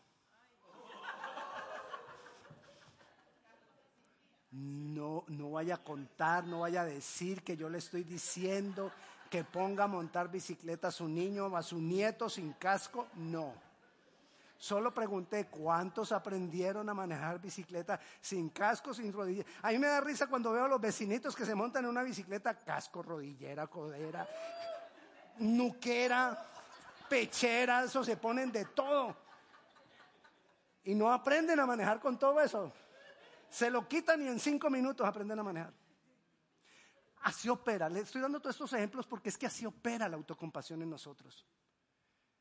No, 4.52 5.24
no 5.28 5.52
vaya 5.52 5.76
a 5.76 5.84
contar, 5.84 6.44
no 6.44 6.60
vaya 6.60 6.82
a 6.82 6.84
decir 6.84 7.42
que 7.42 7.56
yo 7.56 7.68
le 7.68 7.78
estoy 7.78 8.02
diciendo 8.02 8.90
que 9.30 9.44
ponga 9.44 9.84
a 9.84 9.88
montar 9.88 10.28
bicicleta 10.28 10.88
a 10.88 10.92
su 10.92 11.08
niño, 11.08 11.56
a 11.56 11.62
su 11.62 11.80
nieto 11.80 12.28
sin 12.28 12.54
casco. 12.54 13.06
No. 13.14 13.54
Solo 14.58 14.92
pregunté 14.92 15.46
cuántos 15.46 16.12
aprendieron 16.12 16.86
a 16.88 16.94
manejar 16.94 17.40
bicicleta 17.40 17.98
sin 18.20 18.50
casco, 18.50 18.92
sin 18.92 19.12
rodillera. 19.12 19.48
A 19.62 19.70
mí 19.70 19.78
me 19.78 19.86
da 19.86 20.00
risa 20.00 20.26
cuando 20.26 20.52
veo 20.52 20.64
a 20.64 20.68
los 20.68 20.80
vecinitos 20.80 21.34
que 21.34 21.46
se 21.46 21.54
montan 21.54 21.84
en 21.84 21.90
una 21.90 22.02
bicicleta, 22.02 22.58
casco, 22.58 23.02
rodillera, 23.02 23.68
codera, 23.68 24.28
nuquera, 25.38 26.46
pechera, 27.08 27.84
eso 27.84 28.04
se 28.04 28.16
ponen 28.16 28.52
de 28.52 28.66
todo. 28.66 29.16
Y 30.84 30.94
no 30.94 31.10
aprenden 31.10 31.58
a 31.60 31.66
manejar 31.66 32.00
con 32.00 32.18
todo 32.18 32.40
eso. 32.40 32.70
Se 33.50 33.70
lo 33.70 33.86
quitan 33.88 34.22
y 34.22 34.28
en 34.28 34.38
cinco 34.38 34.70
minutos 34.70 35.06
aprenden 35.06 35.38
a 35.38 35.42
manejar. 35.42 35.74
Así 37.22 37.48
opera. 37.48 37.88
Le 37.88 38.00
estoy 38.00 38.22
dando 38.22 38.40
todos 38.40 38.54
estos 38.54 38.72
ejemplos 38.72 39.06
porque 39.06 39.28
es 39.28 39.36
que 39.36 39.46
así 39.46 39.66
opera 39.66 40.08
la 40.08 40.16
autocompasión 40.16 40.80
en 40.82 40.90
nosotros. 40.90 41.44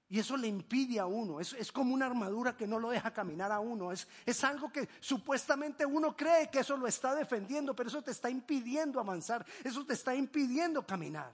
Y 0.08 0.20
eso 0.20 0.38
le 0.38 0.48
impide 0.48 1.00
a 1.00 1.06
uno. 1.06 1.40
Es, 1.40 1.54
es 1.54 1.72
como 1.72 1.94
una 1.94 2.06
armadura 2.06 2.56
que 2.56 2.66
no 2.66 2.80
lo 2.80 2.90
deja 2.90 3.14
caminar 3.14 3.52
a 3.52 3.60
uno. 3.60 3.92
Es, 3.92 4.08
es 4.26 4.44
algo 4.44 4.72
que 4.72 4.88
supuestamente 5.00 5.86
uno 5.86 6.16
cree 6.16 6.50
que 6.50 6.60
eso 6.60 6.78
lo 6.78 6.88
está 6.88 7.14
defendiendo, 7.14 7.76
pero 7.76 7.90
eso 7.90 8.02
te 8.02 8.12
está 8.12 8.30
impidiendo 8.30 9.00
avanzar. 9.00 9.46
Eso 9.64 9.86
te 9.86 9.94
está 9.94 10.16
impidiendo 10.16 10.86
caminar. 10.86 11.32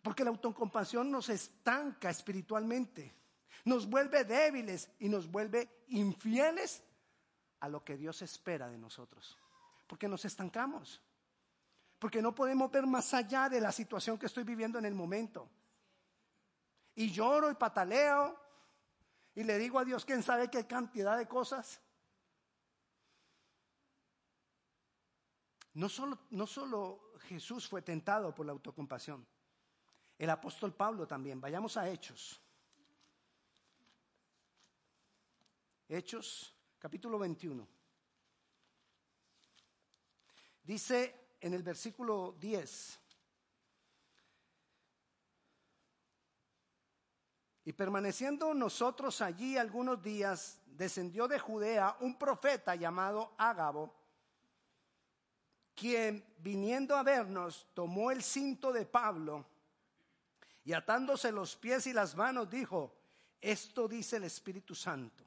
Porque 0.00 0.24
la 0.24 0.30
autocompasión 0.30 1.10
nos 1.10 1.28
estanca 1.28 2.08
espiritualmente. 2.08 3.12
Nos 3.64 3.88
vuelve 3.88 4.24
débiles 4.24 4.88
y 5.00 5.08
nos 5.08 5.30
vuelve 5.30 5.84
infieles 5.88 6.82
a 7.60 7.68
lo 7.68 7.84
que 7.84 7.96
Dios 7.96 8.22
espera 8.22 8.68
de 8.68 8.78
nosotros. 8.78 9.38
Porque 9.86 10.08
nos 10.08 10.24
estancamos. 10.24 11.00
Porque 11.98 12.20
no 12.20 12.34
podemos 12.34 12.70
ver 12.70 12.86
más 12.86 13.14
allá 13.14 13.48
de 13.48 13.60
la 13.60 13.72
situación 13.72 14.18
que 14.18 14.26
estoy 14.26 14.44
viviendo 14.44 14.78
en 14.78 14.84
el 14.84 14.94
momento. 14.94 15.48
Y 16.94 17.10
lloro 17.10 17.50
y 17.50 17.54
pataleo 17.54 18.38
y 19.34 19.44
le 19.44 19.58
digo 19.58 19.78
a 19.78 19.84
Dios, 19.84 20.04
¿quién 20.04 20.22
sabe 20.22 20.50
qué 20.50 20.66
cantidad 20.66 21.16
de 21.16 21.28
cosas? 21.28 21.80
No 25.74 25.90
solo, 25.90 26.18
no 26.30 26.46
solo 26.46 27.12
Jesús 27.28 27.68
fue 27.68 27.82
tentado 27.82 28.34
por 28.34 28.46
la 28.46 28.52
autocompasión, 28.52 29.26
el 30.18 30.30
apóstol 30.30 30.72
Pablo 30.74 31.06
también. 31.06 31.38
Vayamos 31.38 31.76
a 31.76 31.88
Hechos. 31.90 32.40
Hechos 35.86 36.55
capítulo 36.86 37.18
21. 37.18 37.66
Dice 40.62 41.32
en 41.40 41.52
el 41.52 41.64
versículo 41.64 42.36
10, 42.38 43.00
y 47.64 47.72
permaneciendo 47.72 48.54
nosotros 48.54 49.20
allí 49.20 49.56
algunos 49.56 50.00
días, 50.00 50.60
descendió 50.64 51.26
de 51.26 51.40
Judea 51.40 51.96
un 52.02 52.16
profeta 52.16 52.76
llamado 52.76 53.34
Ágabo, 53.36 53.92
quien 55.74 56.24
viniendo 56.38 56.94
a 56.94 57.02
vernos 57.02 57.66
tomó 57.74 58.12
el 58.12 58.22
cinto 58.22 58.72
de 58.72 58.86
Pablo 58.86 59.44
y 60.62 60.72
atándose 60.72 61.32
los 61.32 61.56
pies 61.56 61.88
y 61.88 61.92
las 61.92 62.14
manos 62.14 62.48
dijo, 62.48 62.94
esto 63.40 63.88
dice 63.88 64.18
el 64.18 64.24
Espíritu 64.24 64.72
Santo 64.72 65.25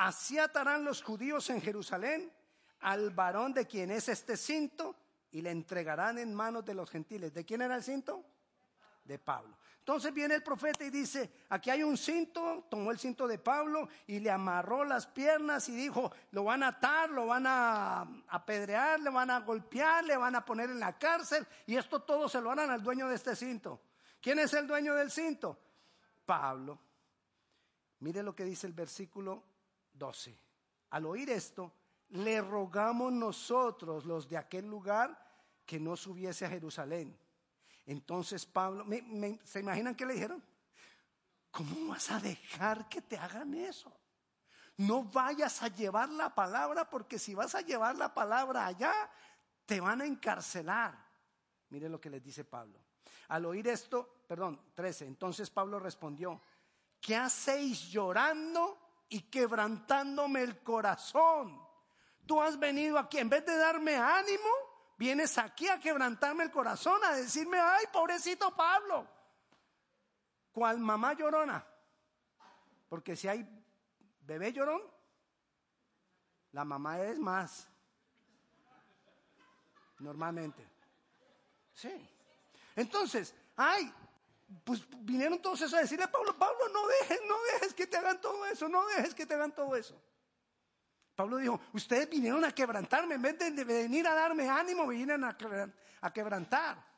Así 0.00 0.38
atarán 0.38 0.82
los 0.82 1.02
judíos 1.02 1.50
en 1.50 1.60
Jerusalén 1.60 2.32
al 2.80 3.10
varón 3.10 3.52
de 3.52 3.66
quien 3.66 3.90
es 3.90 4.08
este 4.08 4.38
cinto 4.38 4.96
y 5.30 5.42
le 5.42 5.50
entregarán 5.50 6.16
en 6.16 6.34
manos 6.34 6.64
de 6.64 6.72
los 6.72 6.88
gentiles. 6.88 7.34
¿De 7.34 7.44
quién 7.44 7.60
era 7.60 7.76
el 7.76 7.82
cinto? 7.82 8.24
de 9.04 9.18
Pablo. 9.18 9.58
Entonces 9.78 10.14
viene 10.14 10.36
el 10.36 10.42
profeta 10.42 10.84
y 10.84 10.90
dice, 10.90 11.32
aquí 11.48 11.68
hay 11.68 11.82
un 11.82 11.96
cinto, 11.96 12.66
tomó 12.70 12.92
el 12.92 12.98
cinto 12.98 13.26
de 13.26 13.38
Pablo 13.38 13.88
y 14.06 14.20
le 14.20 14.30
amarró 14.30 14.84
las 14.84 15.06
piernas 15.06 15.68
y 15.68 15.74
dijo, 15.74 16.12
lo 16.30 16.44
van 16.44 16.62
a 16.62 16.68
atar, 16.68 17.10
lo 17.10 17.26
van 17.26 17.44
a 17.46 18.02
apedrear, 18.28 19.00
le 19.00 19.10
van 19.10 19.30
a 19.30 19.40
golpear, 19.40 20.04
le 20.04 20.16
van 20.16 20.36
a 20.36 20.44
poner 20.44 20.70
en 20.70 20.80
la 20.80 20.96
cárcel 20.96 21.46
y 21.66 21.76
esto 21.76 22.02
todo 22.02 22.28
se 22.28 22.40
lo 22.40 22.50
harán 22.50 22.70
al 22.70 22.82
dueño 22.82 23.08
de 23.08 23.16
este 23.16 23.34
cinto. 23.34 23.82
¿Quién 24.20 24.38
es 24.38 24.54
el 24.54 24.66
dueño 24.66 24.94
del 24.94 25.10
cinto? 25.10 25.58
Pablo. 26.24 26.78
Mire 27.98 28.22
lo 28.22 28.34
que 28.34 28.44
dice 28.44 28.66
el 28.66 28.72
versículo 28.72 29.49
12. 30.00 30.36
Al 30.90 31.06
oír 31.06 31.30
esto, 31.30 31.72
le 32.08 32.40
rogamos 32.40 33.12
nosotros, 33.12 34.04
los 34.04 34.28
de 34.28 34.36
aquel 34.36 34.66
lugar, 34.66 35.16
que 35.64 35.78
no 35.78 35.96
subiese 35.96 36.44
a 36.44 36.50
Jerusalén. 36.50 37.16
Entonces 37.86 38.44
Pablo, 38.44 38.84
se 39.44 39.60
imaginan 39.60 39.94
qué 39.94 40.06
le 40.06 40.14
dijeron? 40.14 40.42
¿Cómo 41.52 41.90
vas 41.90 42.10
a 42.10 42.18
dejar 42.18 42.88
que 42.88 43.02
te 43.02 43.16
hagan 43.16 43.54
eso? 43.54 43.92
No 44.78 45.04
vayas 45.04 45.62
a 45.62 45.68
llevar 45.68 46.08
la 46.08 46.34
palabra 46.34 46.88
porque 46.88 47.18
si 47.18 47.34
vas 47.34 47.54
a 47.54 47.60
llevar 47.60 47.96
la 47.96 48.14
palabra 48.14 48.66
allá, 48.66 48.92
te 49.66 49.80
van 49.80 50.00
a 50.00 50.06
encarcelar. 50.06 50.98
Mire 51.68 51.88
lo 51.88 52.00
que 52.00 52.10
les 52.10 52.22
dice 52.22 52.44
Pablo. 52.44 52.80
Al 53.28 53.44
oír 53.44 53.68
esto, 53.68 54.22
perdón, 54.26 54.60
13, 54.74 55.06
entonces 55.06 55.50
Pablo 55.50 55.78
respondió, 55.78 56.40
¿qué 57.00 57.14
hacéis 57.16 57.90
llorando 57.90 58.79
y 59.10 59.22
quebrantándome 59.22 60.42
el 60.42 60.62
corazón? 60.62 61.60
Tú 62.24 62.40
has 62.40 62.58
venido 62.58 62.98
aquí, 62.98 63.18
en 63.18 63.28
vez 63.28 63.44
de 63.44 63.56
darme 63.56 63.96
ánimo, 63.96 64.48
vienes 64.96 65.36
aquí 65.36 65.68
a 65.68 65.78
quebrantarme 65.78 66.44
el 66.44 66.50
corazón, 66.50 66.98
a 67.04 67.12
decirme, 67.12 67.58
ay, 67.60 67.84
pobrecito 67.92 68.54
Pablo. 68.54 69.06
¿Cuál 70.52 70.78
mamá 70.78 71.12
llorona? 71.12 71.66
Porque 72.88 73.16
si 73.16 73.28
hay 73.28 73.46
bebé 74.22 74.52
llorón, 74.52 74.80
la 76.52 76.64
mamá 76.64 77.00
es 77.00 77.18
más. 77.18 77.68
Normalmente. 79.98 80.66
Sí. 81.74 82.08
Entonces, 82.76 83.34
ay, 83.56 83.92
pues 84.64 84.84
vinieron 85.00 85.40
todos 85.40 85.60
esos 85.60 85.74
a 85.74 85.80
decirle 85.80 86.04
a 86.04 86.10
Pablo, 86.10 86.36
Pablo, 86.36 86.68
no 86.72 86.86
dejes, 86.86 87.20
no 87.28 87.36
dejes 87.52 87.74
que 87.74 87.86
te 87.86 87.96
hagan 87.96 88.20
todo 88.20 88.44
eso, 88.46 88.68
no 88.68 88.86
dejes 88.88 89.14
que 89.14 89.26
te 89.26 89.34
hagan 89.34 89.54
todo 89.54 89.76
eso. 89.76 90.00
Pablo 91.14 91.36
dijo, 91.36 91.60
ustedes 91.72 92.08
vinieron 92.08 92.44
a 92.44 92.52
quebrantarme, 92.52 93.14
en 93.14 93.22
vez 93.22 93.38
de 93.38 93.64
venir 93.64 94.06
a 94.08 94.14
darme 94.14 94.48
ánimo, 94.48 94.86
vinieron 94.86 95.24
a 95.24 96.12
quebrantar. 96.12 96.90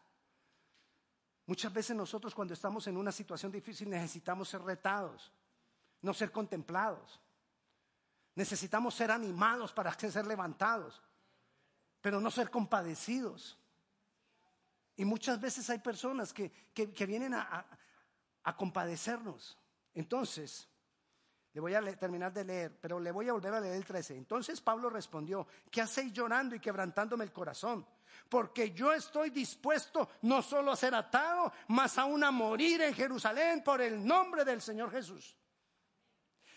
Muchas 1.47 1.73
veces 1.73 1.97
nosotros 1.97 2.35
cuando 2.35 2.55
estamos 2.55 2.87
en 2.87 2.97
una 2.97 3.13
situación 3.13 3.51
difícil 3.51 3.91
necesitamos 3.91 4.49
ser 4.49 4.63
retados, 4.63 5.33
no 6.01 6.15
ser 6.15 6.31
contemplados. 6.31 7.21
Necesitamos 8.35 8.95
ser 8.95 9.11
animados 9.11 9.73
para 9.73 9.93
ser 9.93 10.27
levantados, 10.27 11.03
pero 12.01 12.21
no 12.21 12.31
ser 12.31 12.51
compadecidos. 12.51 13.59
Y 14.97 15.05
muchas 15.05 15.41
veces 15.41 15.69
hay 15.71 15.79
personas 15.79 16.33
que, 16.33 16.53
vienen 17.07 17.35
a, 17.35 17.67
a 18.43 18.57
compadecernos. 18.57 19.59
Entonces, 19.95 20.69
le 21.53 21.61
voy 21.61 21.75
a 21.75 21.83
terminar 21.97 22.33
de 22.33 22.45
leer, 22.45 22.79
pero 22.81 22.99
le 22.99 23.13
voy 23.13 23.29
a 23.29 23.35
volver 23.35 23.53
a 23.53 23.61
leer 23.61 23.77
el 23.77 23.85
13. 23.85 24.17
Entonces 24.17 24.61
Pablo 24.61 24.89
respondió, 24.89 25.47
¿qué 25.71 25.83
hacéis 25.83 26.13
llorando 26.13 26.55
y 26.55 26.61
quebrantándome 26.61 27.25
el 27.25 27.33
corazón? 27.33 27.87
Porque 28.29 28.73
yo 28.73 28.93
estoy 28.93 29.31
dispuesto 29.31 30.09
no 30.23 30.41
solo 30.41 30.73
a 30.73 30.77
ser 30.77 30.95
atado, 30.95 31.53
mas 31.69 31.99
aún 31.99 32.25
a 32.25 32.31
morir 32.31 32.81
en 32.81 32.95
Jerusalén 32.95 33.63
por 33.63 33.83
el 33.83 34.05
nombre 34.05 34.45
del 34.45 34.63
Señor 34.63 34.91
Jesús. 34.91 35.37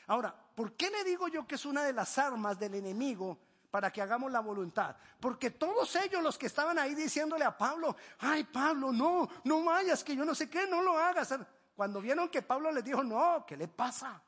Ahora, 0.07 0.33
¿por 0.33 0.74
qué 0.74 0.89
le 0.89 1.03
digo 1.03 1.27
yo 1.27 1.45
que 1.45 1.55
es 1.55 1.65
una 1.65 1.83
de 1.83 1.91
las 1.91 2.17
armas 2.17 2.57
del 2.57 2.75
enemigo 2.75 3.39
para 3.75 3.92
que 3.92 4.01
hagamos 4.01 4.31
la 4.31 4.40
voluntad? 4.40 4.96
Porque 5.20 5.51
todos 5.51 5.94
ellos, 5.98 6.24
los 6.24 6.38
que 6.38 6.46
estaban 6.46 6.79
ahí 6.79 6.96
diciéndole 6.96 7.44
a 7.44 7.57
Pablo, 7.57 7.98
ay 8.20 8.46
Pablo, 8.46 8.94
no, 8.94 9.27
no 9.44 9.66
vayas, 9.66 10.01
que 10.01 10.16
yo 10.16 10.24
no 10.24 10.33
sé 10.33 10.50
qué, 10.50 10.66
no 10.66 10.81
lo 10.81 10.98
hagas. 10.98 11.38
Cuando 11.75 12.00
vieron 12.00 12.29
que 12.29 12.42
Pablo 12.42 12.72
les 12.72 12.85
dijo, 12.85 13.03
no, 13.03 13.46
¿qué 13.46 13.57
le 13.57 13.68
pasa? 13.68 14.24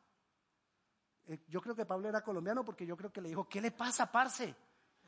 Eh, 1.28 1.46
yo 1.48 1.62
creo 1.62 1.74
que 1.74 1.86
Pablo 1.86 2.10
era 2.10 2.22
colombiano 2.22 2.66
porque 2.66 2.86
yo 2.86 2.98
creo 2.98 3.10
que 3.10 3.22
le 3.22 3.30
dijo, 3.30 3.48
¿qué 3.48 3.62
le 3.62 3.72
pasa, 3.72 4.12
parce? 4.12 4.54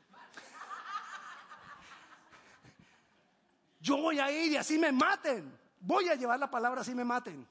Yo 3.78 3.98
voy 3.98 4.20
a 4.20 4.32
ir 4.32 4.52
y 4.52 4.56
así 4.56 4.78
me 4.78 4.90
maten. 4.90 5.54
Voy 5.80 6.08
a 6.08 6.14
llevar 6.14 6.38
la 6.38 6.50
palabra 6.50 6.80
así 6.80 6.94
me 6.94 7.04
maten. 7.04 7.46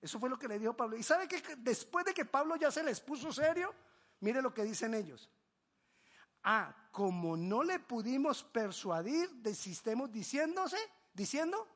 Eso 0.00 0.18
fue 0.18 0.30
lo 0.30 0.38
que 0.38 0.48
le 0.48 0.58
dijo 0.58 0.74
Pablo. 0.74 0.96
Y 0.96 1.02
sabe 1.02 1.28
que 1.28 1.42
después 1.58 2.06
de 2.06 2.14
que 2.14 2.24
Pablo 2.24 2.56
ya 2.56 2.70
se 2.70 2.82
les 2.82 3.02
puso 3.02 3.30
serio, 3.30 3.74
mire 4.20 4.40
lo 4.40 4.54
que 4.54 4.64
dicen 4.64 4.94
ellos. 4.94 5.28
Ah, 6.44 6.74
como 6.92 7.36
no 7.36 7.62
le 7.62 7.80
pudimos 7.80 8.44
persuadir, 8.44 9.30
desistemos 9.36 10.12
diciéndose, 10.12 10.76
diciendo, 11.12 11.66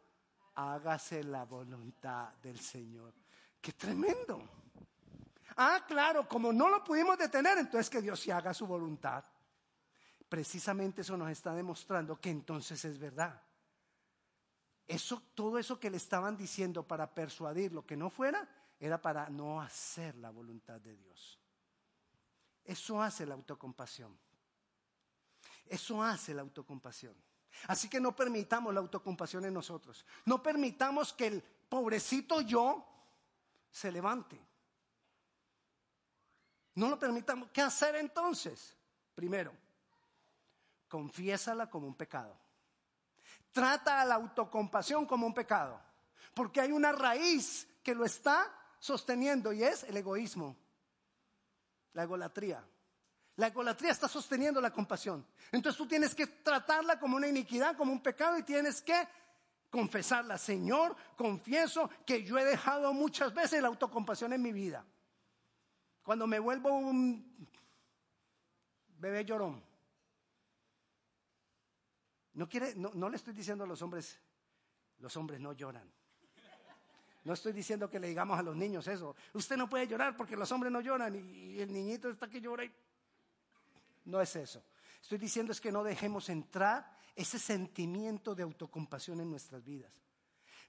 hágase 0.55 1.25
la 1.25 1.45
voluntad 1.45 2.35
del 2.43 2.61
Señor. 2.61 3.15
Qué 3.61 3.73
tremendo. 3.73 4.47
Ah, 5.57 5.85
claro, 5.89 6.29
como 6.29 6.53
no 6.53 6.69
lo 6.69 6.85
pudimos 6.85 7.17
detener, 7.19 7.59
entonces 7.59 7.89
que 7.89 8.03
Dios 8.03 8.21
se 8.21 8.33
haga 8.33 8.53
su 8.53 8.67
voluntad. 8.67 9.25
Precisamente 10.29 11.01
eso 11.01 11.17
nos 11.17 11.31
está 11.31 11.55
demostrando 11.55 12.21
que 12.21 12.31
entonces 12.31 12.85
es 12.85 12.99
verdad. 12.99 13.43
Eso, 14.87 15.23
todo 15.35 15.59
eso 15.59 15.81
que 15.81 15.91
le 15.91 15.97
estaban 15.97 16.37
diciendo 16.37 16.87
para 16.87 17.13
persuadir 17.13 17.73
lo 17.73 17.87
que 17.87 17.97
no 17.97 18.11
fuera, 18.11 18.47
era 18.79 19.01
para 19.01 19.29
no 19.31 19.61
hacer 19.61 20.15
la 20.17 20.31
voluntad 20.31 20.81
de 20.81 20.95
Dios. 20.95 21.41
Eso 22.65 23.03
hace 23.03 23.27
la 23.27 23.35
autocompasión. 23.35 24.19
Eso 25.71 26.03
hace 26.03 26.35
la 26.35 26.43
autocompasión. 26.43 27.15
Así 27.67 27.89
que 27.89 28.01
no 28.01 28.15
permitamos 28.15 28.73
la 28.73 28.81
autocompasión 28.81 29.45
en 29.45 29.55
nosotros. 29.55 30.05
No 30.25 30.43
permitamos 30.43 31.13
que 31.13 31.27
el 31.27 31.43
pobrecito 31.43 32.41
yo 32.41 32.87
se 33.71 33.91
levante. 33.91 34.41
No 36.75 36.89
lo 36.89 36.99
permitamos. 36.99 37.51
¿Qué 37.53 37.61
hacer 37.61 37.97
entonces? 37.97 38.77
Primero, 39.15 39.53
confiésala 40.89 41.69
como 41.69 41.89
un 41.89 41.95
pecado. 41.95 42.39
Trata 43.51 44.01
a 44.01 44.05
la 44.05 44.15
autocompasión 44.15 45.07
como 45.07 45.27
un 45.27 45.35
pecado. 45.35 45.81
Porque 46.35 46.61
hay 46.61 46.71
una 46.71 46.93
raíz 46.93 47.67
que 47.83 47.95
lo 47.95 48.05
está 48.05 48.55
sosteniendo 48.79 49.53
y 49.53 49.65
es 49.65 49.83
el 49.85 49.97
egoísmo, 49.97 50.57
la 51.95 52.05
egolatría. 52.05 52.65
La 53.39 53.47
egolatría 53.47 53.93
está 53.93 54.09
sosteniendo 54.09 54.61
la 54.61 54.73
compasión. 54.73 55.25
Entonces 55.53 55.79
tú 55.79 55.87
tienes 55.87 56.13
que 56.13 56.27
tratarla 56.27 56.99
como 56.99 57.17
una 57.17 57.29
iniquidad, 57.29 57.77
como 57.77 57.93
un 57.93 58.03
pecado 58.03 58.37
y 58.37 58.43
tienes 58.43 58.83
que 58.83 59.07
confesarla. 59.71 60.37
Señor, 60.37 60.97
confieso 61.17 61.89
que 62.05 62.25
yo 62.25 62.37
he 62.37 62.45
dejado 62.45 62.93
muchas 62.93 63.33
veces 63.33 63.63
la 63.63 63.69
autocompasión 63.69 64.33
en 64.33 64.43
mi 64.43 64.51
vida. 64.51 64.85
Cuando 66.03 66.27
me 66.27 66.41
vuelvo 66.41 66.71
un 66.71 67.49
bebé 68.99 69.25
llorón. 69.25 69.63
No, 72.35 73.09
le 73.09 73.17
estoy 73.17 73.35
diciendo 73.35 73.63
a 73.63 73.69
los 73.69 73.81
hombres, 73.83 74.19
los 74.99 75.17
hombres 75.17 75.39
no 75.39 75.53
lloran. 75.53 75.89
No 77.23 77.35
estoy 77.35 77.53
diciendo 77.53 77.89
que 77.89 78.01
le 78.01 78.09
digamos 78.09 78.37
a 78.37 78.43
los 78.43 78.57
niños 78.57 78.89
eso. 78.89 79.15
Usted 79.33 79.57
no 79.57 79.69
puede 79.69 79.87
llorar 79.87 80.17
porque 80.17 80.37
los 80.37 80.51
hombres 80.51 80.73
no 80.73 80.81
lloran 80.81 81.15
y, 81.15 81.61
el 81.61 81.73
niñito 81.73 82.09
está 82.09 82.29
que 82.29 82.41
llora. 82.41 82.65
Y... 82.65 82.88
No 84.09 84.23
es 84.23 84.35
eso. 84.37 84.65
Estoy 85.03 85.19
diciendo 85.19 85.53
es 85.53 85.61
que 85.61 85.71
no 85.71 85.85
dejemos 85.85 86.31
entrar 86.31 86.97
ese 87.15 87.39
sentimiento 87.39 88.35
de 88.35 88.43
autocompasión 88.43 89.21
en 89.21 89.31
nuestras 89.31 89.63
vidas. 89.63 89.93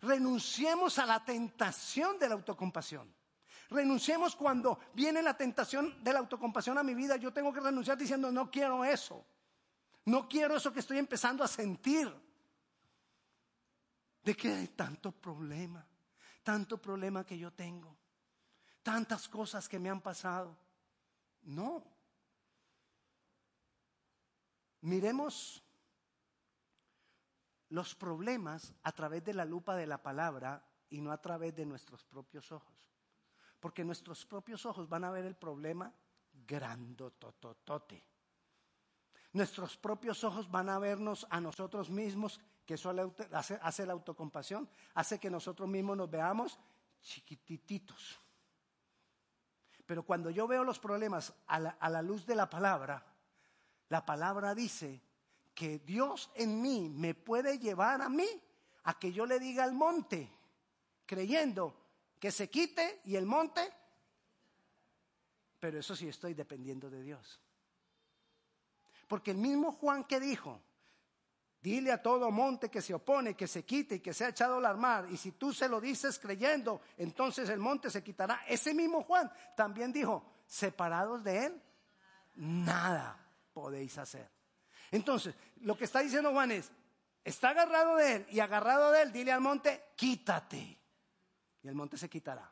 Renunciemos 0.02 1.00
a 1.00 1.06
la 1.06 1.24
tentación 1.24 2.20
de 2.20 2.28
la 2.28 2.36
autocompasión. 2.36 3.14
Renunciemos 3.70 4.36
cuando 4.36 4.80
viene 4.94 5.22
la 5.22 5.38
tentación 5.38 6.04
de 6.04 6.12
la 6.12 6.20
autocompasión 6.20 6.78
a 6.78 6.84
mi 6.84 6.94
vida. 6.94 7.16
Yo 7.16 7.32
tengo 7.32 7.54
que 7.54 7.62
renunciar 7.62 7.98
diciendo, 7.98 8.30
no 8.30 8.52
quiero 8.52 8.84
eso. 8.84 9.26
No 10.06 10.28
quiero 10.28 10.58
eso 10.58 10.74
que 10.74 10.82
estoy 10.82 10.98
empezando 10.98 11.42
a 11.42 11.48
sentir. 11.48 12.14
¿De 14.22 14.36
qué 14.36 14.54
hay 14.54 14.68
tanto 14.68 15.14
problema? 15.14 15.86
Tanto 16.44 16.78
problema 16.82 17.26
que 17.26 17.38
yo 17.38 17.54
tengo. 17.54 17.96
Tantas 18.84 19.30
cosas 19.30 19.70
que 19.70 19.80
me 19.80 19.90
han 19.90 20.02
pasado. 20.02 20.58
No. 21.44 21.99
Miremos 24.82 25.64
los 27.70 27.96
problemas 27.96 28.74
a 28.84 28.92
través 28.92 29.24
de 29.24 29.34
la 29.34 29.46
lupa 29.46 29.76
de 29.76 29.88
la 29.88 30.02
palabra 30.02 30.64
y 30.90 31.02
no 31.02 31.12
a 31.12 31.22
través 31.22 31.56
de 31.56 31.66
nuestros 31.66 32.04
propios 32.06 32.52
ojos. 32.52 32.76
Porque 33.60 33.84
nuestros 33.84 34.26
propios 34.26 34.66
ojos 34.66 34.88
van 34.88 35.04
a 35.04 35.12
ver 35.12 35.26
el 35.26 35.36
problema 35.36 35.94
grandototote. 36.48 38.04
Nuestros 39.34 39.78
propios 39.78 40.24
ojos 40.24 40.50
van 40.50 40.70
a 40.70 40.80
vernos 40.80 41.28
a 41.30 41.40
nosotros 41.40 41.90
mismos 41.90 42.40
que 42.66 42.76
eso 42.76 42.94
hace, 43.62 43.86
la 43.86 43.94
autocompasión, 43.94 44.70
hace 44.94 45.20
que 45.20 45.30
nosotros 45.30 45.68
mismos 45.68 45.98
nos 45.98 46.10
veamos 46.10 46.60
chiquititos. 47.02 48.20
Pero 49.86 50.04
cuando 50.04 50.30
yo 50.30 50.48
veo 50.48 50.64
los 50.64 50.80
problemas 50.80 51.34
a 51.48 51.90
la 51.90 52.02
luz 52.02 52.26
de 52.26 52.36
la 52.36 52.50
palabra, 52.50 53.04
la 53.90 54.06
palabra 54.06 54.56
dice 54.56 55.02
que 55.54 55.80
Dios 55.80 56.32
en 56.36 56.62
mí 56.62 56.90
me 56.90 57.16
puede 57.16 57.60
llevar 57.60 58.02
a 58.02 58.10
mí 58.10 58.28
a 58.84 58.98
que 58.98 59.12
yo 59.12 59.26
le 59.26 59.40
diga 59.40 59.64
al 59.64 59.74
monte, 59.74 60.32
creyendo 61.06 61.76
que 62.20 62.32
se 62.32 62.50
quite 62.50 63.02
y 63.06 63.16
el 63.16 63.26
monte, 63.26 63.62
pero 65.60 65.80
eso 65.80 65.96
sí 65.96 66.08
estoy 66.08 66.34
dependiendo 66.34 66.90
de 66.90 67.02
Dios. 67.02 67.40
Porque 69.08 69.32
el 69.32 69.38
mismo 69.38 69.72
Juan 69.72 70.04
que 70.04 70.20
dijo, 70.20 70.62
dile 71.62 71.92
a 71.92 72.02
todo 72.02 72.30
monte 72.30 72.70
que 72.70 72.82
se 72.82 72.94
opone, 72.94 73.36
que 73.36 73.48
se 73.48 73.66
quite 73.66 73.96
y 73.96 74.00
que 74.00 74.14
sea 74.14 74.30
echado 74.30 74.66
al 74.66 74.78
mar, 74.78 75.08
y 75.10 75.18
si 75.18 75.32
tú 75.32 75.52
se 75.52 75.68
lo 75.68 75.82
dices 75.82 76.20
creyendo, 76.20 76.82
entonces 76.96 77.50
el 77.50 77.60
monte 77.60 77.90
se 77.90 78.04
quitará. 78.04 78.46
Ese 78.48 78.74
mismo 78.74 79.04
Juan 79.04 79.32
también 79.58 79.92
dijo, 79.92 80.24
separados 80.46 81.24
de 81.24 81.48
él, 81.48 81.62
nada 82.36 83.29
podéis 83.60 83.98
hacer. 83.98 84.30
Entonces, 84.90 85.36
lo 85.62 85.78
que 85.78 85.84
está 85.84 86.00
diciendo 86.00 86.32
Juan 86.32 86.52
es, 86.52 86.72
está 87.26 87.50
agarrado 87.50 87.98
de 87.98 88.16
él 88.16 88.28
y 88.30 88.40
agarrado 88.40 88.92
de 88.92 89.02
él, 89.02 89.12
dile 89.12 89.34
al 89.34 89.42
monte, 89.42 89.92
quítate. 89.98 90.80
Y 91.62 91.68
el 91.68 91.76
monte 91.76 91.98
se 91.98 92.10
quitará. 92.10 92.50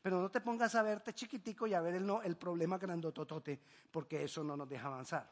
Pero 0.00 0.20
no 0.20 0.30
te 0.30 0.40
pongas 0.40 0.74
a 0.74 0.82
verte 0.82 1.12
chiquitico 1.12 1.66
y 1.66 1.74
a 1.74 1.82
ver 1.82 1.96
el, 1.96 2.10
el 2.24 2.36
problema 2.36 2.78
grandototote, 2.78 3.60
porque 3.90 4.24
eso 4.24 4.42
no 4.42 4.56
nos 4.56 4.68
deja 4.68 4.86
avanzar. 4.86 5.30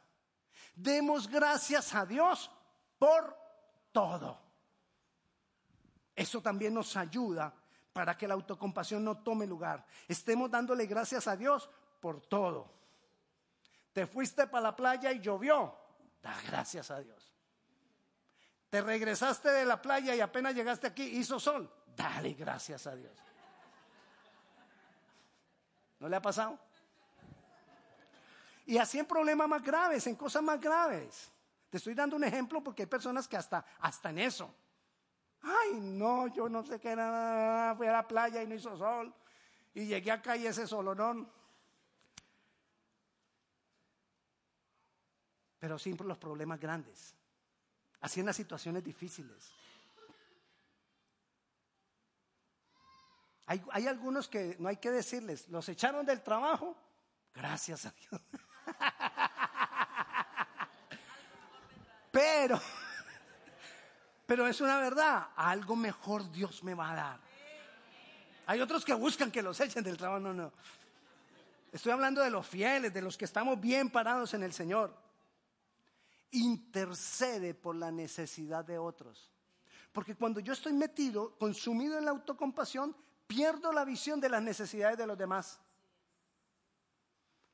Demos 0.75 1.27
gracias 1.27 1.95
a 1.95 2.05
Dios 2.05 2.51
por 2.99 3.35
todo. 3.93 4.39
Eso 6.15 6.43
también 6.43 6.75
nos 6.75 6.99
ayuda 6.99 7.55
para 7.95 8.17
que 8.17 8.29
la 8.29 8.35
autocompasión 8.35 9.03
no 9.03 9.23
tome 9.23 9.47
lugar. 9.47 9.87
Estemos 10.07 10.51
dándole 10.51 10.85
gracias 10.85 11.27
a 11.27 11.35
Dios 11.35 11.71
por 11.99 12.21
todo. 12.21 12.80
Te 13.93 14.07
fuiste 14.07 14.47
para 14.47 14.63
la 14.63 14.77
playa 14.77 15.13
y 15.13 15.21
llovió. 15.21 15.77
Da 16.23 16.37
gracias 16.47 16.91
a 16.91 17.01
Dios. 17.01 17.33
Te 18.69 18.81
regresaste 18.81 19.51
de 19.51 19.65
la 19.65 19.83
playa 19.83 20.15
y 20.15 20.21
apenas 20.21 20.55
llegaste 20.55 20.87
aquí, 20.87 21.03
hizo 21.03 21.41
sol. 21.41 21.69
Dale 21.97 22.35
gracias 22.35 22.87
a 22.87 22.95
Dios. 22.95 23.13
¿No 25.99 26.09
le 26.09 26.17
ha 26.17 26.23
pasado? 26.23 26.59
Y 28.67 28.79
así 28.79 29.01
en 29.01 29.07
problemas 29.07 29.49
más 29.49 29.63
graves, 29.63 30.07
en 30.07 30.15
cosas 30.15 30.43
más 30.43 30.61
graves. 30.61 31.31
Te 31.69 31.79
estoy 31.79 31.95
dando 31.95 32.17
un 32.17 32.25
ejemplo 32.25 32.63
porque 32.63 32.83
hay 32.83 32.87
personas 32.87 33.27
que 33.27 33.37
hasta, 33.37 33.65
hasta 33.81 34.11
en 34.11 34.19
eso. 34.21 34.55
Ay, 35.43 35.81
no, 35.81 36.29
yo 36.29 36.49
no 36.49 36.65
sé 36.65 36.79
qué 36.79 36.91
era, 36.91 37.75
fui 37.77 37.87
a 37.87 37.93
la 37.93 38.07
playa 38.07 38.43
y 38.43 38.47
no 38.47 38.55
hizo 38.55 38.77
sol. 38.77 39.13
Y 39.75 39.87
llegué 39.87 40.13
acá 40.13 40.37
y 40.37 40.47
ese 40.47 40.67
solonón. 40.67 41.31
Pero 45.61 45.79
siempre 45.79 46.07
los 46.07 46.19
problemas 46.19 46.59
grandes. 46.59 47.15
Así 48.01 48.19
en 48.19 48.27
las 48.27 48.37
situaciones 48.37 48.83
difíciles. 48.83 49.53
Hay, 53.47 53.89
algunos 53.89 54.29
que 54.29 54.57
no 54.61 54.69
hay 54.69 54.77
que 54.77 54.93
decirles, 54.93 55.49
los 55.49 55.69
echaron 55.69 56.07
del 56.07 56.23
trabajo, 56.23 56.77
gracias 57.35 57.85
a 57.85 57.91
Dios. 57.91 58.21
Pero, 62.13 62.61
pero 64.27 64.49
es 64.49 64.61
una 64.61 64.79
verdad, 64.79 65.29
algo 65.37 65.77
mejor 65.77 66.29
Dios 66.33 66.65
me 66.65 66.75
va 66.75 66.91
a 66.91 66.95
dar. 66.97 67.21
Hay 68.47 68.61
otros 68.61 68.85
que 68.85 68.93
buscan 68.95 69.31
que 69.31 69.43
los 69.43 69.61
echen 69.61 69.85
del 69.85 69.97
trabajo, 69.97 70.19
no, 70.19 70.35
no. 70.35 70.53
Estoy 71.71 71.93
hablando 71.93 72.21
de 72.21 72.31
los 72.31 72.45
fieles, 72.45 72.93
de 72.93 73.01
los 73.01 73.17
que 73.17 73.27
estamos 73.27 73.61
bien 73.61 73.91
parados 73.91 74.35
en 74.35 74.43
el 74.43 74.53
Señor. 74.53 74.93
Intercede 76.33 77.55
por 77.55 77.77
la 77.77 77.91
necesidad 77.91 78.65
de 78.65 78.79
otros. 78.79 79.31
Porque 79.93 80.15
cuando 80.15 80.41
yo 80.41 80.53
estoy 80.53 80.73
metido, 80.73 81.37
consumido 81.37 81.99
en 81.99 82.05
la 82.05 82.13
autocompasión, 82.13 82.97
pierdo 83.27 83.73
la 83.73 83.85
visión 83.85 84.21
de 84.21 84.29
las 84.29 84.43
necesidades 84.43 84.99
de 84.99 85.07
los 85.07 85.19
demás. 85.19 85.59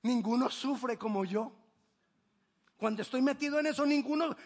Ninguno 0.02 0.50
sufre 0.50 0.98
como 0.98 1.24
yo. 1.24 1.52
Cuando 2.76 3.02
estoy 3.02 3.22
metido 3.22 3.58
en 3.58 3.66
eso, 3.66 3.86
ninguno, 3.86 4.36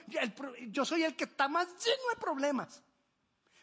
yo 0.69 0.85
soy 0.85 1.03
el 1.03 1.17
que 1.17 1.25
está 1.25 1.49
más 1.49 1.67
lleno 1.85 2.03
de 2.15 2.21
problemas. 2.21 2.83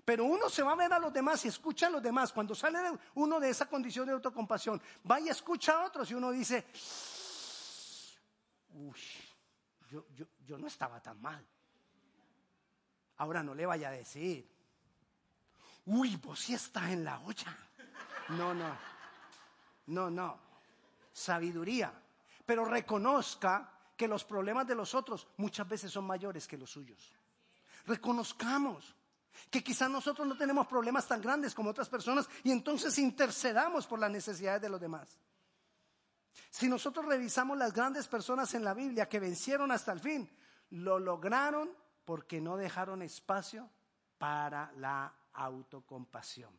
Pero 0.03 0.25
uno 0.25 0.49
se 0.49 0.63
va 0.63 0.71
a 0.73 0.75
ver 0.75 0.93
a 0.93 0.99
los 0.99 1.11
demás 1.11 1.43
y 1.43 1.49
escucha 1.49 1.87
a 1.87 1.89
los 1.89 2.01
demás. 2.01 2.31
Cuando 2.31 2.55
sale 2.55 2.79
uno 3.15 3.39
de 3.39 3.49
esa 3.49 3.65
condición 3.65 4.05
de 4.05 4.13
autocompasión, 4.13 4.81
va 5.09 5.19
y 5.19 5.29
escucha 5.29 5.73
a 5.73 5.85
otros 5.85 6.09
y 6.11 6.13
uno 6.13 6.31
dice, 6.31 6.65
uy, 8.69 8.99
yo, 9.89 10.05
yo 10.15 10.25
no 10.55 10.67
estaba 10.67 11.01
tan 11.01 11.19
mal. 11.19 11.43
Ahora 13.17 13.41
no 13.41 13.55
le 13.55 13.65
vaya 13.65 13.89
a 13.89 13.91
decir, 13.91 14.47
uy, 15.85 16.15
vos 16.17 16.39
sí 16.39 16.53
estás 16.53 16.91
en 16.91 17.03
la 17.03 17.19
olla. 17.21 17.57
No, 18.29 18.53
no, 18.53 18.77
no, 19.87 20.11
no. 20.11 20.39
Sabiduría. 21.11 21.91
Pero 22.45 22.65
reconozca 22.65 23.71
que 23.95 24.07
los 24.07 24.23
problemas 24.23 24.67
de 24.67 24.75
los 24.75 24.93
otros 24.93 25.27
muchas 25.37 25.67
veces 25.67 25.91
son 25.91 26.05
mayores 26.05 26.47
que 26.47 26.57
los 26.57 26.69
suyos. 26.69 27.11
Reconozcamos 27.87 28.95
que 29.49 29.63
quizás 29.63 29.89
nosotros 29.89 30.27
no 30.27 30.37
tenemos 30.37 30.67
problemas 30.67 31.07
tan 31.07 31.21
grandes 31.21 31.55
como 31.55 31.71
otras 31.71 31.89
personas 31.89 32.29
y 32.43 32.51
entonces 32.51 32.97
intercedamos 32.99 33.87
por 33.87 33.99
las 33.99 34.11
necesidades 34.11 34.61
de 34.61 34.69
los 34.69 34.79
demás. 34.79 35.17
Si 36.49 36.67
nosotros 36.67 37.05
revisamos 37.05 37.57
las 37.57 37.73
grandes 37.73 38.07
personas 38.07 38.53
en 38.53 38.63
la 38.63 38.73
Biblia 38.73 39.09
que 39.09 39.19
vencieron 39.19 39.71
hasta 39.71 39.91
el 39.91 39.99
fin, 39.99 40.29
lo 40.71 40.99
lograron 40.99 41.69
porque 42.05 42.41
no 42.41 42.57
dejaron 42.57 43.01
espacio 43.01 43.69
para 44.17 44.71
la 44.77 45.13
autocompasión. 45.33 46.57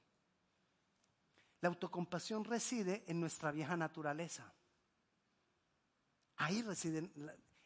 La 1.60 1.68
autocompasión 1.68 2.44
reside 2.44 3.04
en 3.08 3.20
nuestra 3.20 3.50
vieja 3.50 3.76
naturaleza. 3.76 4.52
Ahí 6.36 6.62
reside. 6.62 7.10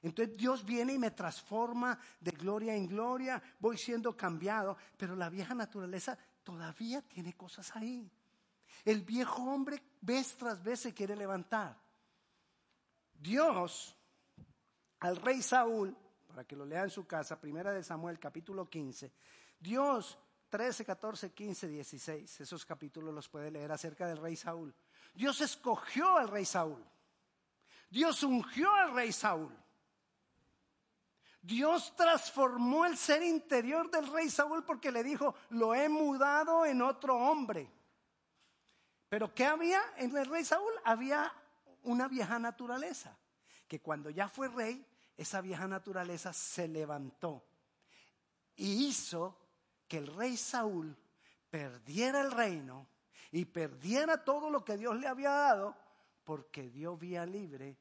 Entonces 0.01 0.37
Dios 0.37 0.65
viene 0.65 0.95
y 0.95 0.99
me 0.99 1.11
transforma 1.11 1.99
de 2.19 2.31
gloria 2.31 2.75
en 2.75 2.89
gloria, 2.89 3.43
voy 3.59 3.77
siendo 3.77 4.17
cambiado, 4.17 4.77
pero 4.97 5.15
la 5.15 5.29
vieja 5.29 5.55
naturaleza 5.55 6.17
todavía 6.43 7.03
tiene 7.03 7.35
cosas 7.35 7.75
ahí. 7.77 8.11
El 8.85 9.03
viejo 9.03 9.43
hombre 9.43 9.83
vez 10.01 10.37
tras 10.37 10.63
vez 10.63 10.81
se 10.81 10.95
quiere 10.95 11.15
levantar. 11.15 11.82
Dios 13.23 13.97
al 14.99 15.17
rey 15.17 15.43
Saúl, 15.43 15.97
para 16.27 16.45
que 16.45 16.57
lo 16.57 16.67
lea 16.67 16.83
en 16.83 16.91
su 16.91 17.07
casa, 17.07 17.41
primera 17.41 17.73
de 17.73 17.85
Samuel 17.85 18.19
capítulo 18.19 18.69
15, 18.69 19.13
Dios 19.61 20.19
13, 20.51 20.85
14, 20.85 21.33
15, 21.33 21.69
16. 21.69 22.41
Esos 22.41 22.67
capítulos 22.67 23.15
los 23.15 23.29
puede 23.29 23.51
leer 23.51 23.73
acerca 23.73 24.07
del 24.07 24.19
rey 24.19 24.37
Saúl. 24.37 24.75
Dios 25.15 25.41
escogió 25.41 26.19
al 26.19 26.29
rey 26.29 26.45
Saúl. 26.45 26.85
Dios 27.89 28.23
ungió 28.23 28.71
al 28.75 28.93
rey 28.93 29.13
Saúl. 29.13 29.57
Dios 31.41 31.95
transformó 31.97 32.85
el 32.85 32.97
ser 32.97 33.23
interior 33.23 33.91
del 33.91 34.07
rey 34.13 34.29
Saúl 34.31 34.65
porque 34.65 34.93
le 34.93 35.03
dijo, 35.03 35.35
lo 35.51 35.75
he 35.75 35.89
mudado 35.89 36.67
en 36.67 36.83
otro 36.83 37.17
hombre. 37.17 37.71
Pero 39.09 39.35
¿qué 39.35 39.45
había 39.45 39.81
en 39.97 40.17
el 40.17 40.27
rey 40.27 40.45
Saúl? 40.45 40.73
Había 40.85 41.33
una 41.83 42.09
vieja 42.09 42.39
naturaleza, 42.39 43.17
que 43.67 43.81
cuando 43.81 44.11
ya 44.11 44.29
fue 44.29 44.49
rey, 44.49 44.87
esa 45.17 45.41
vieja 45.41 45.67
naturaleza 45.67 46.33
se 46.33 46.69
levantó 46.69 47.45
y 48.57 48.87
hizo 48.87 49.39
que 49.89 49.99
el 49.99 50.07
rey 50.07 50.37
Saúl 50.37 50.97
perdiera 51.51 52.21
el 52.21 52.33
reino 52.33 52.87
y 53.31 53.45
perdiera 53.45 54.25
todo 54.25 54.51
lo 54.51 54.65
que 54.65 54.77
Dios 54.77 54.99
le 54.99 55.07
había 55.07 55.31
dado 55.31 55.77
porque 56.25 56.71
dio 56.71 56.97
vía 56.97 57.27
libre 57.27 57.79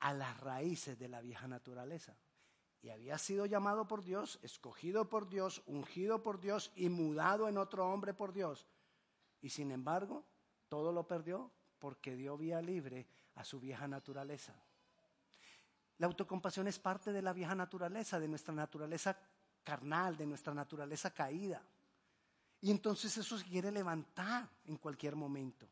a 0.00 0.12
las 0.12 0.38
raíces 0.40 0.98
de 0.98 1.08
la 1.08 1.20
vieja 1.20 1.46
naturaleza. 1.46 2.16
Y 2.82 2.90
había 2.90 3.16
sido 3.16 3.46
llamado 3.46 3.88
por 3.88 4.04
Dios, 4.04 4.38
escogido 4.42 5.08
por 5.08 5.28
Dios, 5.28 5.62
ungido 5.66 6.22
por 6.22 6.40
Dios 6.40 6.70
y 6.76 6.90
mudado 6.90 7.48
en 7.48 7.56
otro 7.56 7.90
hombre 7.90 8.12
por 8.12 8.32
Dios. 8.32 8.66
Y 9.40 9.48
sin 9.48 9.70
embargo, 9.70 10.24
todo 10.68 10.92
lo 10.92 11.06
perdió 11.06 11.50
porque 11.84 12.16
dio 12.16 12.38
vía 12.38 12.62
libre 12.62 13.06
a 13.34 13.44
su 13.44 13.60
vieja 13.60 13.86
naturaleza. 13.86 14.54
La 15.98 16.06
autocompasión 16.06 16.66
es 16.66 16.78
parte 16.78 17.12
de 17.12 17.20
la 17.20 17.34
vieja 17.34 17.54
naturaleza, 17.54 18.18
de 18.18 18.26
nuestra 18.26 18.54
naturaleza 18.54 19.14
carnal, 19.62 20.16
de 20.16 20.24
nuestra 20.24 20.54
naturaleza 20.54 21.10
caída. 21.10 21.60
Y 22.62 22.70
entonces 22.70 23.14
eso 23.18 23.36
se 23.36 23.44
quiere 23.44 23.70
levantar 23.70 24.48
en 24.64 24.78
cualquier 24.78 25.14
momento. 25.14 25.68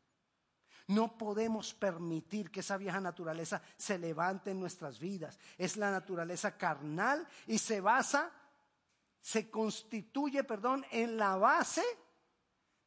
No 0.89 1.17
podemos 1.17 1.73
permitir 1.73 2.51
que 2.51 2.59
esa 2.59 2.77
vieja 2.77 3.01
naturaleza 3.01 3.63
se 3.75 3.97
levante 3.97 4.51
en 4.51 4.59
nuestras 4.59 4.99
vidas. 4.99 5.39
Es 5.57 5.77
la 5.77 5.89
naturaleza 5.89 6.55
carnal 6.55 7.27
y 7.47 7.57
se 7.57 7.81
basa 7.81 8.31
se 9.19 9.49
constituye, 9.49 10.43
perdón, 10.43 10.85
en 10.91 11.17
la 11.17 11.37
base 11.37 11.83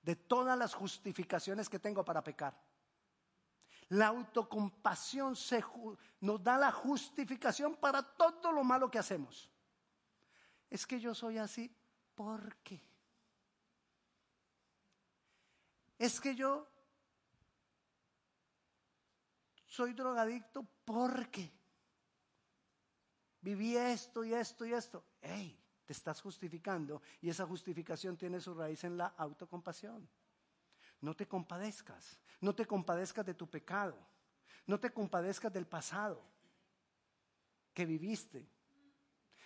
de 0.02 0.14
todas 0.14 0.56
las 0.56 0.74
justificaciones 0.74 1.68
que 1.68 1.80
tengo 1.80 2.04
para 2.04 2.22
pecar. 2.22 2.65
La 3.90 4.08
autocompasión 4.08 5.36
se, 5.36 5.64
nos 6.20 6.42
da 6.42 6.58
la 6.58 6.72
justificación 6.72 7.76
para 7.76 8.02
todo 8.02 8.50
lo 8.50 8.64
malo 8.64 8.90
que 8.90 8.98
hacemos. 8.98 9.48
Es 10.68 10.86
que 10.86 10.98
yo 10.98 11.14
soy 11.14 11.38
así, 11.38 11.72
¿por 12.14 12.56
qué? 12.56 12.82
Es 15.98 16.20
que 16.20 16.34
yo 16.34 16.66
soy 19.66 19.92
drogadicto 19.92 20.66
porque 20.84 21.52
viví 23.40 23.76
esto 23.76 24.24
y 24.24 24.34
esto 24.34 24.66
y 24.66 24.72
esto. 24.72 25.04
¡Ey! 25.22 25.62
Te 25.84 25.92
estás 25.92 26.20
justificando 26.20 27.00
y 27.20 27.30
esa 27.30 27.46
justificación 27.46 28.16
tiene 28.16 28.40
su 28.40 28.52
raíz 28.54 28.82
en 28.82 28.96
la 28.96 29.14
autocompasión. 29.16 30.08
No 31.00 31.14
te 31.14 31.26
compadezcas, 31.26 32.18
no 32.40 32.54
te 32.54 32.66
compadezcas 32.66 33.24
de 33.24 33.34
tu 33.34 33.48
pecado, 33.48 33.96
no 34.66 34.80
te 34.80 34.92
compadezcas 34.92 35.52
del 35.52 35.66
pasado 35.66 36.22
que 37.72 37.84
viviste. 37.84 38.48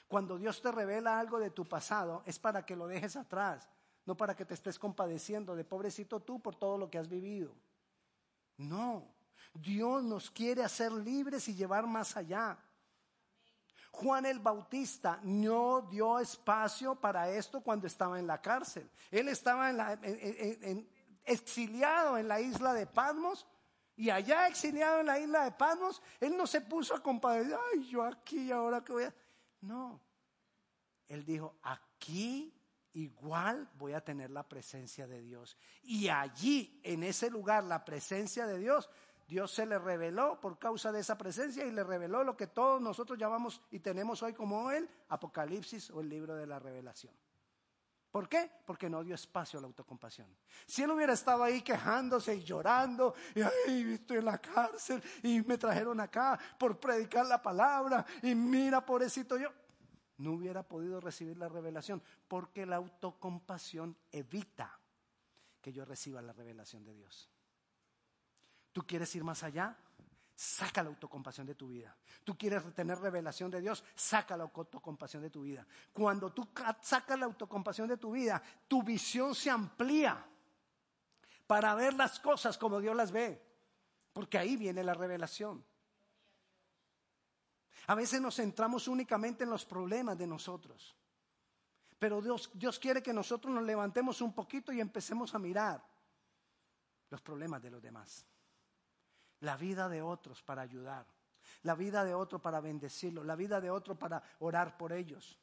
Cuando 0.09 0.39
Dios 0.39 0.61
te 0.61 0.73
revela 0.73 1.19
algo 1.19 1.39
de 1.39 1.51
tu 1.51 1.69
pasado 1.69 2.23
es 2.27 2.39
para 2.39 2.65
que 2.65 2.77
lo 2.77 2.87
dejes 2.87 3.17
atrás, 3.17 3.69
no 4.07 4.17
para 4.17 4.35
que 4.35 4.45
te 4.45 4.55
estés 4.55 4.79
compadeciendo 4.79 5.55
de 5.55 5.65
pobrecito 5.65 6.21
tú 6.21 6.41
por 6.41 6.57
todo 6.57 6.79
lo 6.79 6.91
que 6.91 6.99
has 6.99 7.09
vivido. 7.09 7.55
No, 8.57 9.15
Dios 9.55 10.03
nos 10.03 10.31
quiere 10.31 10.63
hacer 10.65 10.93
libres 10.93 11.49
y 11.49 11.55
llevar 11.55 11.87
más 11.87 12.17
allá. 12.17 12.59
Juan 13.93 14.25
el 14.27 14.39
Bautista 14.39 15.19
no 15.23 15.83
dio 15.83 16.19
espacio 16.19 16.95
para 16.95 17.29
esto 17.31 17.61
cuando 17.61 17.87
estaba 17.87 18.19
en 18.19 18.27
la 18.27 18.41
cárcel. 18.41 18.89
Él 19.11 19.29
estaba 19.29 19.71
exiliado 21.33 22.19
en 22.19 22.29
la 22.29 22.40
isla 22.40 22.75
de 22.75 22.87
Patmos 22.87 23.47
y 23.97 24.11
allá 24.11 24.49
exiliado 24.49 25.01
en 25.01 25.07
la 25.07 25.19
isla 25.19 25.45
de 25.45 25.53
Patmos, 25.53 26.03
él 26.21 26.37
no 26.37 26.47
se 26.47 26.61
puso 26.61 26.95
a 26.95 27.03
compadecer, 27.03 27.59
ay, 27.73 27.88
yo 27.88 28.03
aquí, 28.03 28.51
ahora 28.51 28.83
que 28.83 28.93
voy 28.93 29.05
a... 29.05 29.14
No, 29.61 30.01
él 31.09 31.25
dijo, 31.25 31.57
aquí 31.62 32.55
igual 32.93 33.69
voy 33.75 33.93
a 33.93 34.05
tener 34.05 34.31
la 34.31 34.49
presencia 34.49 35.07
de 35.07 35.21
Dios. 35.21 35.57
Y 35.83 36.09
allí, 36.09 36.81
en 36.83 37.03
ese 37.03 37.31
lugar, 37.31 37.64
la 37.64 37.85
presencia 37.85 38.47
de 38.47 38.59
Dios 38.59 38.88
Dios 39.31 39.53
se 39.53 39.64
le 39.64 39.79
reveló 39.79 40.40
por 40.40 40.59
causa 40.59 40.90
de 40.90 40.99
esa 40.99 41.16
presencia 41.16 41.64
y 41.64 41.71
le 41.71 41.85
reveló 41.85 42.25
lo 42.25 42.37
que 42.37 42.49
todos 42.49 42.83
nosotros 42.83 43.16
llamamos 43.16 43.62
y 43.71 43.79
tenemos 43.79 44.25
hoy 44.25 44.33
como 44.35 44.73
el 44.73 44.90
Apocalipsis 45.09 45.88
o 45.90 46.01
el 46.01 46.09
libro 46.09 46.35
de 46.35 46.49
la 46.49 46.59
revelación. 46.59 47.14
¿Por 48.11 48.29
qué? 48.29 48.51
Porque 48.66 48.90
no 48.90 49.05
dio 49.05 49.14
espacio 49.14 49.59
a 49.59 49.62
la 49.62 49.68
autocompasión. 49.68 50.27
Si 50.66 50.83
él 50.83 50.90
hubiera 50.90 51.12
estado 51.12 51.44
ahí 51.44 51.62
quejándose 51.62 52.35
y 52.35 52.42
llorando, 52.42 53.14
y 53.35 53.42
ay, 53.42 53.92
estoy 53.94 54.18
en 54.18 54.25
la 54.25 54.38
cárcel 54.38 55.03
y 55.23 55.40
me 55.42 55.57
trajeron 55.57 56.01
acá 56.01 56.38
por 56.59 56.81
predicar 56.81 57.27
la 57.27 57.40
palabra 57.40 58.05
y 58.23 58.35
mira, 58.35 58.85
pobrecito 58.85 59.37
yo, 59.37 59.53
no 60.18 60.33
hubiera 60.33 60.62
podido 60.64 61.01
recibir 61.01 61.38
la 61.38 61.49
revelación 61.49 62.03
porque 62.27 62.66
la 62.66 62.77
autocompasión 62.77 63.96
evita 64.11 64.79
que 65.61 65.73
yo 65.73 65.85
reciba 65.85 66.20
la 66.20 66.33
revelación 66.33 66.85
de 66.85 66.94
Dios. 66.94 67.31
¿Tú 68.73 68.87
quieres 68.87 69.14
ir 69.14 69.23
más 69.23 69.42
allá? 69.44 69.77
Saca 70.40 70.83
la 70.83 70.88
autocompasión 70.88 71.46
de 71.46 71.55
tu 71.55 71.68
vida. 71.68 71.94
¿Tú 72.24 72.35
quieres 72.35 72.74
tener 72.74 72.98
revelación 72.98 73.50
de 73.50 73.61
Dios? 73.61 73.85
Saca 73.94 74.38
la 74.38 74.44
autocompasión 74.44 75.22
de 75.22 75.29
tu 75.29 75.42
vida. 75.42 75.66
Cuando 75.92 76.33
tú 76.33 76.48
sacas 76.81 77.18
la 77.18 77.26
autocompasión 77.26 77.87
de 77.87 77.98
tu 77.98 78.12
vida, 78.12 78.42
tu 78.66 78.83
visión 78.83 79.35
se 79.35 79.50
amplía 79.50 80.26
para 81.46 81.74
ver 81.74 81.92
las 81.92 82.18
cosas 82.20 82.57
como 82.57 82.81
Dios 82.81 82.96
las 82.96 83.12
ve. 83.12 83.38
Porque 84.14 84.38
ahí 84.38 84.57
viene 84.57 84.83
la 84.83 84.94
revelación. 84.94 85.62
A 87.88 87.94
veces 87.94 88.18
nos 88.18 88.37
centramos 88.37 88.88
únicamente 88.88 89.44
en 89.44 89.50
los 89.50 89.66
problemas 89.66 90.16
de 90.16 90.26
nosotros. 90.26 90.96
Pero 91.98 92.22
Dios, 92.22 92.50
Dios 92.55 92.79
quiere 92.79 93.03
que 93.03 93.12
nosotros 93.12 93.53
nos 93.55 93.64
levantemos 93.64 94.22
un 94.22 94.33
poquito 94.33 94.72
y 94.72 94.81
empecemos 94.81 95.35
a 95.35 95.38
mirar 95.38 95.85
los 97.11 97.20
problemas 97.20 97.61
de 97.61 97.70
los 97.72 97.83
demás 97.83 98.24
la 99.40 99.57
vida 99.57 99.88
de 99.88 100.03
otros 100.03 100.42
para 100.42 100.62
ayudar, 100.62 101.07
la 101.62 101.74
vida 101.74 102.05
de 102.05 102.14
otro 102.14 102.40
para 102.40 102.61
bendecirlo, 102.61 103.24
la 103.24 103.37
vida 103.37 103.61
de 103.61 103.70
otro 103.70 103.98
para 103.98 104.22
orar 104.38 104.76
por 104.76 104.92
ellos. 104.92 105.38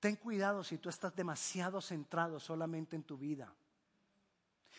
Ten 0.00 0.16
cuidado 0.16 0.62
si 0.62 0.78
tú 0.78 0.88
estás 0.88 1.14
demasiado 1.14 1.80
centrado 1.80 2.38
solamente 2.38 2.94
en 2.94 3.02
tu 3.02 3.18
vida. 3.18 3.52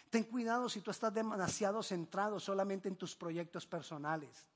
Ten 0.09 0.23
cuidado 0.23 0.69
si 0.69 0.81
tú 0.81 0.91
estás 0.91 1.13
demasiado 1.13 1.83
centrado 1.83 2.39
solamente 2.39 2.87
en 2.87 2.95
tus 2.95 3.15
proyectos 3.15 3.65
personales. 3.65 4.47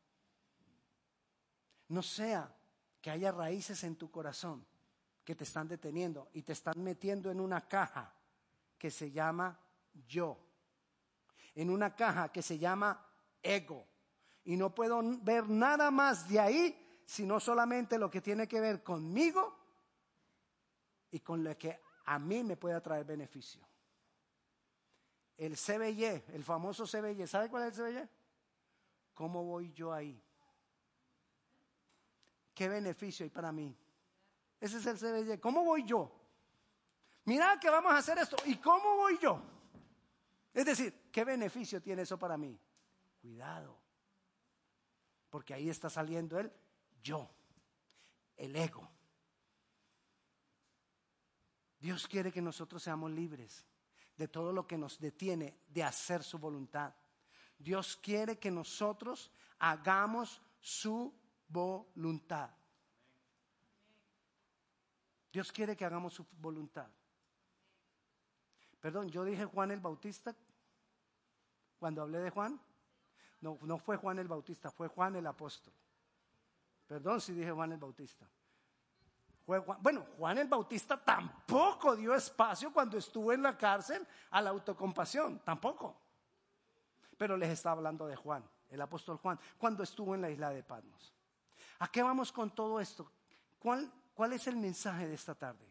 No 1.89 2.01
sea 2.01 2.51
que 3.01 3.12
haya 3.12 3.32
raíces 3.32 3.84
en 3.84 3.95
tu 3.95 4.10
corazón 4.10 4.65
que 5.23 5.36
te 5.36 5.43
están 5.43 5.67
deteniendo 5.67 6.29
y 6.34 6.41
te 6.41 6.53
están 6.53 6.82
metiendo 6.82 7.29
en 7.29 7.39
una 7.39 7.62
caja 7.62 8.13
que 8.77 8.89
se 8.89 9.12
llama 9.12 9.60
yo 10.08 10.38
en 11.56 11.70
una 11.70 11.96
caja 11.96 12.32
que 12.32 12.42
se 12.42 12.58
llama 12.58 13.06
ego. 13.42 13.88
Y 14.46 14.58
no 14.58 14.74
puedo 14.74 15.02
ver 15.22 15.50
nada 15.50 15.92
más 15.92 16.28
de 16.28 16.39
ahí, 16.39 17.04
sino 17.06 17.39
solamente 17.39 17.98
lo 17.98 18.10
que 18.10 18.22
tiene 18.22 18.48
que 18.48 18.60
ver 18.60 18.84
conmigo 18.84 19.58
y 21.12 21.20
con 21.20 21.44
lo 21.44 21.58
que 21.58 21.80
a 22.06 22.20
mí 22.20 22.44
me 22.44 22.58
puede 22.58 22.80
traer 22.82 23.06
beneficio. 23.06 23.62
El 25.38 25.58
CBY, 25.58 26.24
el 26.34 26.44
famoso 26.44 26.86
CBY, 26.86 27.28
¿sabe 27.28 27.50
cuál 27.50 27.63
es 27.63 27.78
el 27.78 27.86
CBY? 27.86 28.10
¿Cómo 29.13 29.44
voy 29.44 29.72
yo 29.74 29.94
ahí? 29.94 30.22
¿Qué 32.54 32.68
beneficio 32.68 33.24
hay 33.24 33.30
para 33.30 33.52
mí? 33.52 33.76
Ese 34.60 34.78
es 34.78 34.86
el 34.86 34.98
CBY. 34.98 35.39
¿Cómo 35.39 35.63
voy 35.63 35.84
yo? 35.84 36.12
Mira 37.26 37.60
que 37.60 37.70
vamos 37.70 37.94
a 37.94 37.98
hacer 37.98 38.18
esto. 38.18 38.38
¿Y 38.46 38.58
cómo 38.58 38.96
voy 38.96 39.18
yo? 39.20 39.42
Es 40.54 40.66
decir, 40.66 41.03
¿qué 41.13 41.23
beneficio 41.23 41.80
tiene 41.82 42.02
eso 42.02 42.17
para 42.17 42.36
mí? 42.38 42.60
Cuidado. 43.21 43.80
Porque 45.30 45.54
ahí 45.54 45.69
está 45.69 45.89
saliendo 45.89 46.39
el 46.39 46.52
yo, 47.02 47.30
el 48.36 48.56
ego. 48.56 48.89
Dios 51.80 52.08
quiere 52.08 52.32
que 52.32 52.41
nosotros 52.41 52.82
seamos 52.82 53.12
libres 53.12 53.65
de 54.17 54.28
todo 54.28 54.52
lo 54.52 54.65
que 54.65 54.78
nos 54.78 54.99
detiene 54.99 55.60
de 55.67 55.84
hacer 55.84 56.23
su 56.23 56.39
voluntad. 56.39 56.93
Dios 57.60 57.95
quiere 57.97 58.39
que 58.39 58.49
nosotros 58.49 59.32
hagamos 59.60 60.41
su 60.60 61.13
voluntad. 61.47 62.49
Dios 65.32 65.52
quiere 65.52 65.76
que 65.76 65.86
hagamos 65.86 66.13
su 66.13 66.26
voluntad. 66.39 66.89
Perdón, 68.80 69.10
yo 69.10 69.23
dije 69.23 69.45
Juan 69.45 69.71
el 69.71 69.80
Bautista 69.80 70.36
cuando 71.84 72.02
hablé 72.02 72.19
de 72.19 72.30
Juan. 72.30 72.58
No, 73.41 73.78
fue 73.78 73.98
Juan 73.98 74.17
el 74.17 74.30
Bautista, 74.30 74.72
fue 74.72 74.88
Juan 74.88 75.17
el 75.17 75.28
apóstol. 75.28 75.74
Perdón 76.88 77.19
si 77.19 77.34
dije 77.34 77.52
Juan 77.52 77.74
el 77.74 77.78
Bautista. 77.78 78.26
bueno, 79.46 80.06
Juan 80.17 80.38
el 80.38 80.48
Bautista 80.48 80.96
tampoco 80.96 81.93
dio 81.98 82.15
espacio 82.15 82.72
cuando 82.72 82.98
estuvo 82.98 83.34
en 83.34 83.43
la 83.43 83.58
cárcel 83.58 84.08
a 84.32 84.41
la 84.41 84.52
autocompasión, 84.52 85.39
tampoco. 85.39 85.93
Pero 87.17 87.36
les 87.36 87.50
estaba 87.50 87.76
hablando 87.76 88.08
de 88.08 88.15
Juan, 88.15 88.50
el 88.69 88.80
apóstol 88.80 89.17
Juan, 89.17 89.38
cuando 89.58 89.84
estuvo 89.84 90.15
en 90.15 90.22
la 90.22 90.30
isla 90.30 90.52
de 90.52 90.63
Patmos. 90.63 91.13
¿A 91.80 91.89
qué 91.89 92.02
vamos 92.02 92.32
con 92.32 92.52
todo 92.52 92.80
esto? 92.80 93.12
¿Cuál, 93.60 93.91
cuál 94.13 94.32
es 94.32 94.48
el 94.48 94.56
mensaje 94.56 95.06
de 95.06 95.15
esta 95.15 95.36
tarde? 95.36 95.69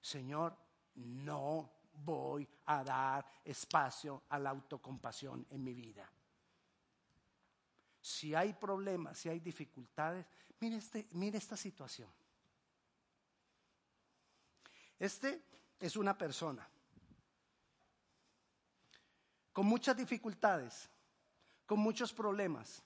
Señor, 0.00 0.56
no 0.96 1.70
voy 1.92 2.48
a 2.66 2.82
dar 2.82 3.24
espacio 3.44 4.22
a 4.28 4.38
la 4.38 4.50
autocompasión 4.50 5.46
en 5.50 5.62
mi 5.62 5.74
vida. 5.74 6.08
Si 8.00 8.34
hay 8.34 8.52
problemas, 8.54 9.18
si 9.18 9.28
hay 9.28 9.40
dificultades, 9.40 10.26
mire, 10.60 10.76
este, 10.76 11.06
mire 11.12 11.38
esta 11.38 11.56
situación. 11.56 12.10
Este 14.98 15.42
es 15.78 15.96
una 15.96 16.16
persona 16.16 16.68
con 19.52 19.66
muchas 19.66 19.96
dificultades, 19.96 20.88
con 21.66 21.78
muchos 21.78 22.12
problemas. 22.12 22.82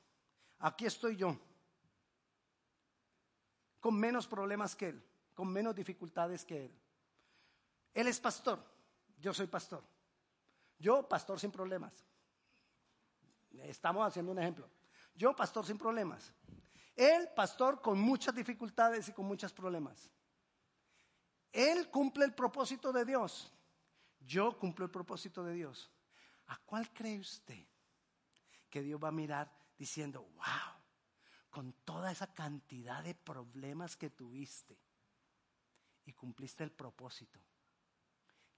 Aquí 0.58 0.86
estoy 0.86 1.16
yo, 1.16 1.38
con 3.80 3.98
menos 3.98 4.26
problemas 4.26 4.74
que 4.74 4.88
él, 4.88 5.02
con 5.34 5.48
menos 5.48 5.74
dificultades 5.74 6.44
que 6.44 6.66
él. 6.66 6.80
Él 7.94 8.08
es 8.08 8.20
pastor. 8.20 8.75
Yo 9.26 9.34
soy 9.34 9.48
pastor. 9.48 9.82
Yo, 10.78 11.08
pastor 11.08 11.40
sin 11.40 11.50
problemas. 11.50 11.92
Estamos 13.64 14.06
haciendo 14.06 14.30
un 14.30 14.38
ejemplo. 14.38 14.70
Yo, 15.16 15.34
pastor 15.34 15.66
sin 15.66 15.76
problemas. 15.76 16.32
Él, 16.94 17.28
pastor 17.34 17.82
con 17.82 17.98
muchas 17.98 18.36
dificultades 18.36 19.08
y 19.08 19.12
con 19.12 19.26
muchos 19.26 19.52
problemas. 19.52 20.12
Él 21.50 21.90
cumple 21.90 22.24
el 22.24 22.34
propósito 22.36 22.92
de 22.92 23.04
Dios. 23.04 23.52
Yo 24.20 24.56
cumplo 24.56 24.84
el 24.84 24.92
propósito 24.92 25.42
de 25.42 25.54
Dios. 25.54 25.90
¿A 26.46 26.58
cuál 26.58 26.92
cree 26.92 27.18
usted 27.18 27.66
que 28.70 28.80
Dios 28.80 29.02
va 29.02 29.08
a 29.08 29.10
mirar 29.10 29.52
diciendo, 29.76 30.22
wow, 30.36 30.80
con 31.50 31.72
toda 31.84 32.12
esa 32.12 32.32
cantidad 32.32 33.02
de 33.02 33.16
problemas 33.16 33.96
que 33.96 34.08
tuviste 34.08 34.78
y 36.04 36.12
cumpliste 36.12 36.62
el 36.62 36.70
propósito? 36.70 37.45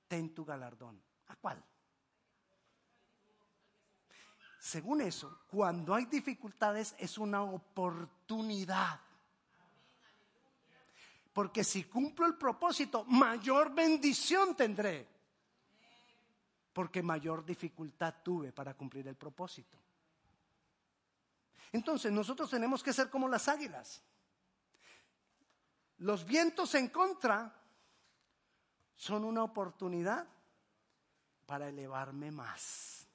Ten 0.09 0.35
tu 0.35 0.45
galardón. 0.45 1.01
¿A 1.29 1.37
cuál? 1.37 1.63
Según 4.59 5.03
eso, 5.03 5.43
cuando 5.49 5.95
hay 5.95 6.07
dificultades 6.07 6.95
es 6.99 7.17
una 7.19 7.43
oportunidad. 7.43 9.01
Porque 11.33 11.63
si 11.63 11.85
cumplo 11.85 12.27
el 12.27 12.35
propósito, 12.35 13.05
mayor 13.05 13.73
bendición 13.73 14.57
tendré. 14.57 15.07
Porque 16.73 17.03
mayor 17.03 17.45
dificultad 17.45 18.17
tuve 18.25 18.53
para 18.53 18.75
cumplir 18.75 19.07
el 19.07 19.17
propósito. 19.17 19.79
Entonces 21.71 22.11
nosotros 22.11 22.51
tenemos 22.51 22.83
que 22.83 22.93
ser 22.93 23.11
como 23.11 23.29
las 23.29 23.47
águilas. 23.47 24.03
Los 25.99 26.25
vientos 26.25 26.75
en 26.75 26.89
contra 26.89 27.58
son 28.99 29.25
una 29.25 29.45
oportunidad 29.45 30.27
para 31.47 31.69
elevarme 31.69 32.33
más. 32.33 33.07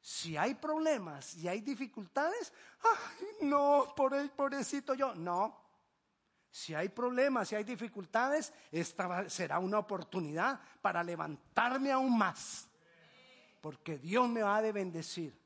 Si 0.00 0.36
hay 0.36 0.54
problemas 0.54 1.34
y 1.34 1.48
hay 1.48 1.60
dificultades, 1.60 2.52
ay, 2.82 3.48
no, 3.48 3.92
por 3.96 4.14
el 4.14 4.30
pobrecito 4.30 4.94
yo. 4.94 5.14
No. 5.14 5.60
Si 6.50 6.72
hay 6.72 6.88
problemas, 6.88 7.48
si 7.48 7.56
hay 7.56 7.64
dificultades, 7.64 8.52
esta 8.70 9.28
será 9.28 9.58
una 9.58 9.80
oportunidad 9.80 10.60
para 10.80 11.02
levantarme 11.02 11.90
aún 11.90 12.16
más. 12.16 12.68
Porque 13.60 13.98
Dios 13.98 14.28
me 14.28 14.42
va 14.42 14.56
a 14.56 14.62
de 14.62 14.70
bendecir. 14.70 15.36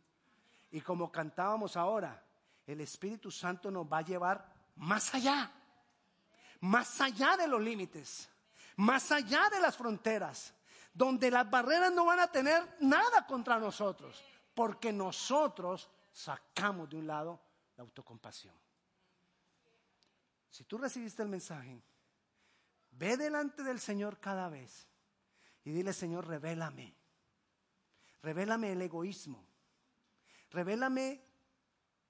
Y 0.71 0.83
como 0.83 1.11
cantábamos 1.11 1.79
ahora, 1.79 2.23
el 2.67 2.83
Espíritu 2.83 3.31
Santo 3.31 3.71
nos 3.71 3.91
va 3.91 3.99
a 3.99 4.03
llevar 4.03 4.53
más 4.77 5.15
allá. 5.15 5.51
Más 6.61 7.01
allá 7.01 7.39
de 7.39 7.49
los 7.49 7.63
límites. 7.63 8.29
Más 8.79 9.11
allá 9.11 9.49
de 9.51 9.61
las 9.61 9.77
fronteras. 9.77 10.55
Donde 10.95 11.31
las 11.31 11.49
barreras 11.49 11.93
no 11.93 12.07
van 12.07 12.21
a 12.21 12.31
tener 12.31 12.77
nada 12.81 13.27
contra 13.27 13.59
nosotros. 13.59 14.23
Porque 14.55 14.93
nosotros 14.93 15.89
sacamos 16.13 16.89
de 16.89 16.97
un 16.97 17.07
lado 17.07 17.41
la 17.77 17.83
autocompasión. 17.83 18.55
Si 20.51 20.65
tú 20.65 20.79
recibiste 20.79 21.23
el 21.23 21.29
mensaje, 21.29 21.81
ve 22.93 23.17
delante 23.17 23.63
del 23.63 23.79
Señor 23.79 24.19
cada 24.19 24.49
vez 24.49 24.89
y 25.65 25.71
dile, 25.71 25.93
Señor, 25.93 26.27
revélame. 26.27 26.95
Revélame 28.23 28.73
el 28.73 28.83
egoísmo. 28.83 29.45
Revélame 30.51 31.21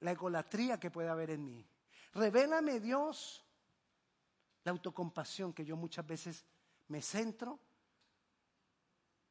la 0.01 0.13
egolatría 0.13 0.79
que 0.79 0.91
puede 0.91 1.09
haber 1.09 1.31
en 1.31 1.45
mí. 1.45 1.67
Revélame, 2.13 2.79
Dios, 2.79 3.45
la 4.65 4.73
autocompasión 4.73 5.53
que 5.53 5.65
yo 5.65 5.77
muchas 5.77 6.07
veces 6.07 6.45
me 6.88 7.03
centro 7.03 7.59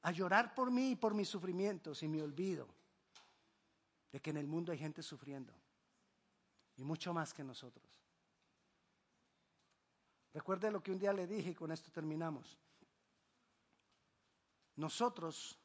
a 0.01 0.11
llorar 0.11 0.53
por 0.53 0.71
mí 0.71 0.91
y 0.91 0.95
por 0.95 1.13
mis 1.13 1.27
sufrimientos 1.27 2.01
y 2.03 2.07
me 2.07 2.21
olvido 2.21 2.67
de 4.11 4.21
que 4.21 4.29
en 4.29 4.37
el 4.37 4.47
mundo 4.47 4.71
hay 4.71 4.77
gente 4.77 5.03
sufriendo 5.03 5.53
y 6.77 6.83
mucho 6.83 7.13
más 7.13 7.33
que 7.33 7.43
nosotros. 7.43 7.85
Recuerde 10.33 10.71
lo 10.71 10.81
que 10.81 10.91
un 10.91 10.99
día 10.99 11.13
le 11.13 11.25
dije 11.27 11.49
y 11.49 11.55
con 11.55 11.71
esto 11.71 11.91
terminamos. 11.91 12.57
Nosotros 14.75 15.57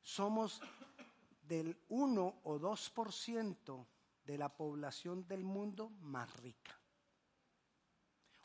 somos 0.00 0.62
del 1.42 1.76
1 1.88 2.40
o 2.44 2.58
2% 2.58 3.86
de 4.24 4.38
la 4.38 4.56
población 4.56 5.26
del 5.26 5.42
mundo 5.42 5.90
más 6.00 6.34
rica. 6.36 6.79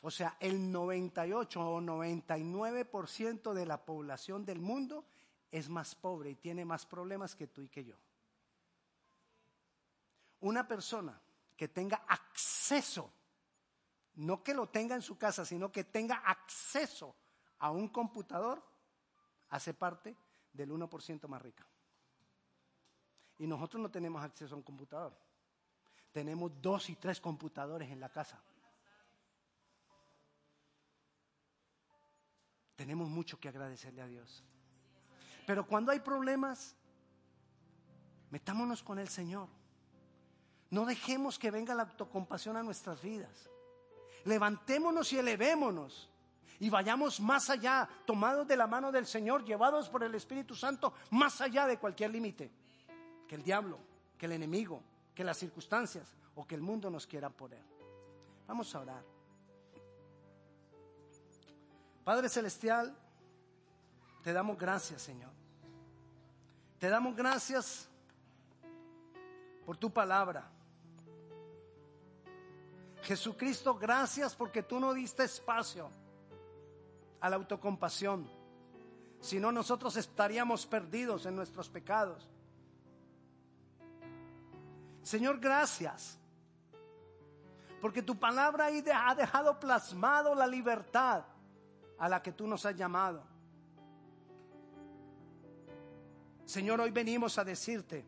O 0.02 0.10
sea, 0.10 0.36
el 0.40 0.70
98 0.70 1.60
o 1.60 1.80
99% 1.80 3.52
de 3.52 3.66
la 3.66 3.84
población 3.84 4.44
del 4.44 4.60
mundo 4.60 5.04
es 5.50 5.68
más 5.68 5.94
pobre 5.94 6.30
y 6.30 6.34
tiene 6.36 6.64
más 6.64 6.86
problemas 6.86 7.34
que 7.34 7.46
tú 7.46 7.62
y 7.62 7.68
que 7.68 7.84
yo. 7.84 7.96
Una 10.40 10.68
persona 10.68 11.20
que 11.56 11.68
tenga 11.68 12.04
acceso 12.08 13.10
no 14.16 14.42
que 14.42 14.54
lo 14.54 14.68
tenga 14.68 14.94
en 14.94 15.02
su 15.02 15.18
casa, 15.18 15.44
sino 15.44 15.70
que 15.70 15.84
tenga 15.84 16.16
acceso 16.16 17.14
a 17.58 17.70
un 17.70 17.88
computador, 17.88 18.62
hace 19.50 19.74
parte 19.74 20.16
del 20.52 20.70
1% 20.70 21.28
más 21.28 21.42
rica. 21.42 21.66
Y 23.38 23.46
nosotros 23.46 23.82
no 23.82 23.90
tenemos 23.90 24.22
acceso 24.22 24.54
a 24.54 24.58
un 24.58 24.62
computador. 24.62 25.14
Tenemos 26.12 26.50
dos 26.62 26.88
y 26.88 26.96
tres 26.96 27.20
computadores 27.20 27.90
en 27.90 28.00
la 28.00 28.08
casa. 28.08 28.40
Tenemos 32.76 33.08
mucho 33.08 33.40
que 33.40 33.48
agradecerle 33.48 34.02
a 34.02 34.06
Dios. 34.06 34.44
Pero 35.46 35.66
cuando 35.66 35.92
hay 35.92 36.00
problemas, 36.00 36.76
metámonos 38.30 38.82
con 38.82 38.98
el 38.98 39.08
Señor. 39.08 39.48
No 40.70 40.84
dejemos 40.84 41.38
que 41.38 41.50
venga 41.50 41.74
la 41.74 41.84
autocompasión 41.84 42.56
a 42.56 42.62
nuestras 42.62 43.02
vidas 43.02 43.48
levantémonos 44.26 45.12
y 45.12 45.18
elevémonos 45.18 46.10
y 46.58 46.68
vayamos 46.68 47.20
más 47.20 47.48
allá, 47.50 47.88
tomados 48.04 48.46
de 48.46 48.56
la 48.56 48.66
mano 48.66 48.90
del 48.90 49.06
Señor, 49.06 49.44
llevados 49.44 49.88
por 49.88 50.02
el 50.02 50.14
Espíritu 50.14 50.54
Santo, 50.54 50.92
más 51.10 51.40
allá 51.40 51.66
de 51.66 51.78
cualquier 51.78 52.10
límite 52.10 52.50
que 53.28 53.34
el 53.34 53.42
diablo, 53.42 53.78
que 54.18 54.26
el 54.26 54.32
enemigo, 54.32 54.82
que 55.14 55.24
las 55.24 55.38
circunstancias 55.38 56.14
o 56.34 56.46
que 56.46 56.54
el 56.54 56.62
mundo 56.62 56.90
nos 56.90 57.06
quiera 57.06 57.30
poner. 57.30 57.62
Vamos 58.46 58.74
a 58.74 58.80
orar. 58.80 59.15
Padre 62.06 62.28
Celestial, 62.28 62.96
te 64.22 64.32
damos 64.32 64.56
gracias, 64.56 65.02
Señor. 65.02 65.32
Te 66.78 66.88
damos 66.88 67.16
gracias 67.16 67.88
por 69.64 69.76
tu 69.76 69.92
palabra. 69.92 70.48
Jesucristo, 73.02 73.74
gracias 73.74 74.36
porque 74.36 74.62
tú 74.62 74.78
no 74.78 74.94
diste 74.94 75.24
espacio 75.24 75.90
a 77.20 77.28
la 77.28 77.34
autocompasión. 77.34 78.30
Si 79.20 79.40
no, 79.40 79.50
nosotros 79.50 79.96
estaríamos 79.96 80.64
perdidos 80.64 81.26
en 81.26 81.34
nuestros 81.34 81.68
pecados. 81.68 82.30
Señor, 85.02 85.40
gracias. 85.40 86.20
Porque 87.80 88.00
tu 88.00 88.16
palabra 88.16 88.66
ha 88.94 89.14
dejado 89.16 89.58
plasmado 89.58 90.36
la 90.36 90.46
libertad 90.46 91.24
a 91.98 92.08
la 92.08 92.22
que 92.22 92.32
tú 92.32 92.46
nos 92.46 92.64
has 92.66 92.76
llamado. 92.76 93.22
Señor, 96.44 96.80
hoy 96.80 96.90
venimos 96.90 97.38
a 97.38 97.44
decirte, 97.44 98.04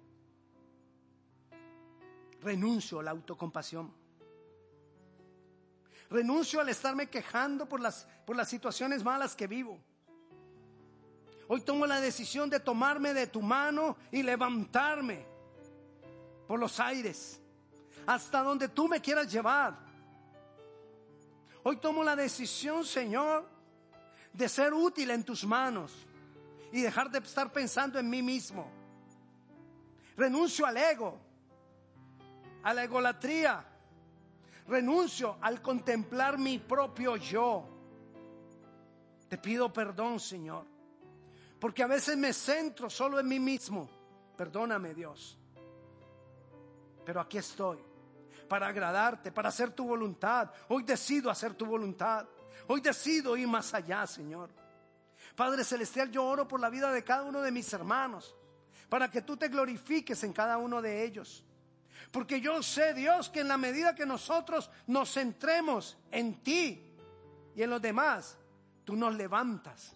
renuncio 2.41 3.01
a 3.01 3.03
la 3.03 3.11
autocompasión. 3.11 3.93
Renuncio 6.11 6.61
al 6.61 6.69
estarme 6.69 7.11
quejando 7.11 7.69
por 7.69 7.81
las, 7.81 8.07
por 8.25 8.37
las 8.37 8.49
situaciones 8.49 9.05
malas 9.05 9.35
que 9.35 9.47
vivo. 9.47 9.79
Hoy 11.49 11.63
tomo 11.63 11.87
la 11.87 12.01
decisión 12.01 12.49
de 12.49 12.61
tomarme 12.61 13.13
de 13.13 13.27
tu 13.27 13.43
mano 13.43 13.97
y 14.13 14.23
levantarme 14.23 15.27
por 16.47 16.59
los 16.59 16.79
aires 16.79 17.41
hasta 18.07 18.43
donde 18.43 18.69
tú 18.69 18.89
me 18.89 19.01
quieras 19.01 19.31
llevar. 19.31 19.77
Hoy 21.63 21.77
tomo 21.77 22.03
la 22.05 22.17
decisión, 22.17 22.85
Señor, 22.85 23.47
de 24.33 24.49
ser 24.49 24.73
útil 24.73 25.11
en 25.11 25.25
tus 25.25 25.45
manos 25.45 26.07
y 26.73 26.83
dejar 26.83 27.11
de 27.11 27.19
estar 27.19 27.53
pensando 27.53 27.99
en 27.99 28.09
mí 28.09 28.23
mismo. 28.23 28.71
Renuncio 30.17 30.67
al 30.67 30.77
ego, 30.77 31.19
a 32.63 32.75
la 32.75 32.85
egolatría, 32.85 33.65
renuncio 34.67 35.39
al 35.41 35.63
contemplar 35.63 36.39
mi 36.39 36.59
propio 36.59 37.17
yo. 37.17 37.69
Te 39.29 39.39
pido 39.39 39.73
perdón, 39.73 40.19
Señor, 40.19 40.65
porque 41.61 41.83
a 41.83 41.87
veces 41.87 42.17
me 42.17 42.33
centro 42.33 42.89
solo 42.91 43.21
en 43.21 43.29
mí 43.29 43.39
mismo. 43.39 43.89
Perdóname, 44.37 44.95
Dios. 44.95 45.39
Pero 47.05 47.21
aquí 47.21 47.39
estoy 47.39 47.79
para 48.49 48.69
agradarte, 48.69 49.31
para 49.31 49.51
hacer 49.51 49.71
tu 49.71 49.87
voluntad. 49.87 50.51
Hoy 50.69 50.83
decido 50.83 51.31
hacer 51.31 51.55
tu 51.55 51.67
voluntad. 51.67 52.27
Hoy 52.67 52.81
decido 52.81 53.37
ir 53.37 53.49
más 53.49 53.73
allá, 53.75 54.07
Señor. 54.07 54.51
Padre 55.35 55.65
Celestial, 55.65 56.11
yo 56.11 56.25
oro 56.25 56.49
por 56.49 56.61
la 56.61 56.69
vida 56.69 56.93
de 56.93 57.05
cada 57.05 57.23
uno 57.23 57.41
de 57.41 57.53
mis 57.53 57.73
hermanos, 57.73 58.35
para 58.89 59.11
que 59.11 59.23
tú 59.23 59.37
te 59.37 59.49
glorifiques 59.49 60.23
en 60.25 60.33
cada 60.33 60.59
uno 60.59 60.83
de 60.83 61.05
ellos. 61.05 61.45
Porque 62.11 62.41
yo 62.41 62.63
sé, 62.63 62.95
Dios, 62.95 63.29
que 63.29 63.41
en 63.41 63.49
la 63.49 63.57
medida 63.57 63.95
que 63.95 64.07
nosotros 64.07 64.71
nos 64.87 65.13
centremos 65.13 65.97
en 66.11 66.43
ti 66.43 66.95
y 67.55 67.63
en 67.63 67.71
los 67.71 67.83
demás, 67.83 68.39
Tú 68.89 68.97
nos 68.97 69.15
levantas 69.15 69.95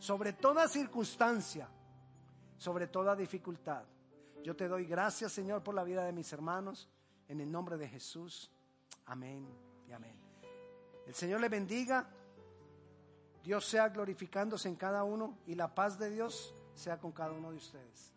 sobre 0.00 0.32
toda 0.32 0.66
circunstancia, 0.66 1.68
sobre 2.58 2.88
toda 2.88 3.14
dificultad. 3.14 3.84
Yo 4.42 4.56
te 4.56 4.66
doy 4.66 4.84
gracias, 4.84 5.30
Señor, 5.30 5.62
por 5.62 5.76
la 5.76 5.84
vida 5.84 6.04
de 6.04 6.10
mis 6.10 6.32
hermanos. 6.32 6.88
En 7.28 7.40
el 7.40 7.52
nombre 7.52 7.76
de 7.76 7.86
Jesús. 7.86 8.50
Amén 9.06 9.46
y 9.86 9.92
amén. 9.92 10.21
El 11.06 11.14
Señor 11.14 11.40
le 11.40 11.48
bendiga. 11.48 12.08
Dios 13.42 13.66
sea 13.66 13.88
glorificándose 13.88 14.68
en 14.68 14.76
cada 14.76 15.02
uno 15.04 15.38
y 15.46 15.54
la 15.54 15.74
paz 15.74 15.98
de 15.98 16.10
Dios 16.10 16.54
sea 16.74 16.98
con 16.98 17.12
cada 17.12 17.32
uno 17.32 17.50
de 17.50 17.56
ustedes. 17.56 18.12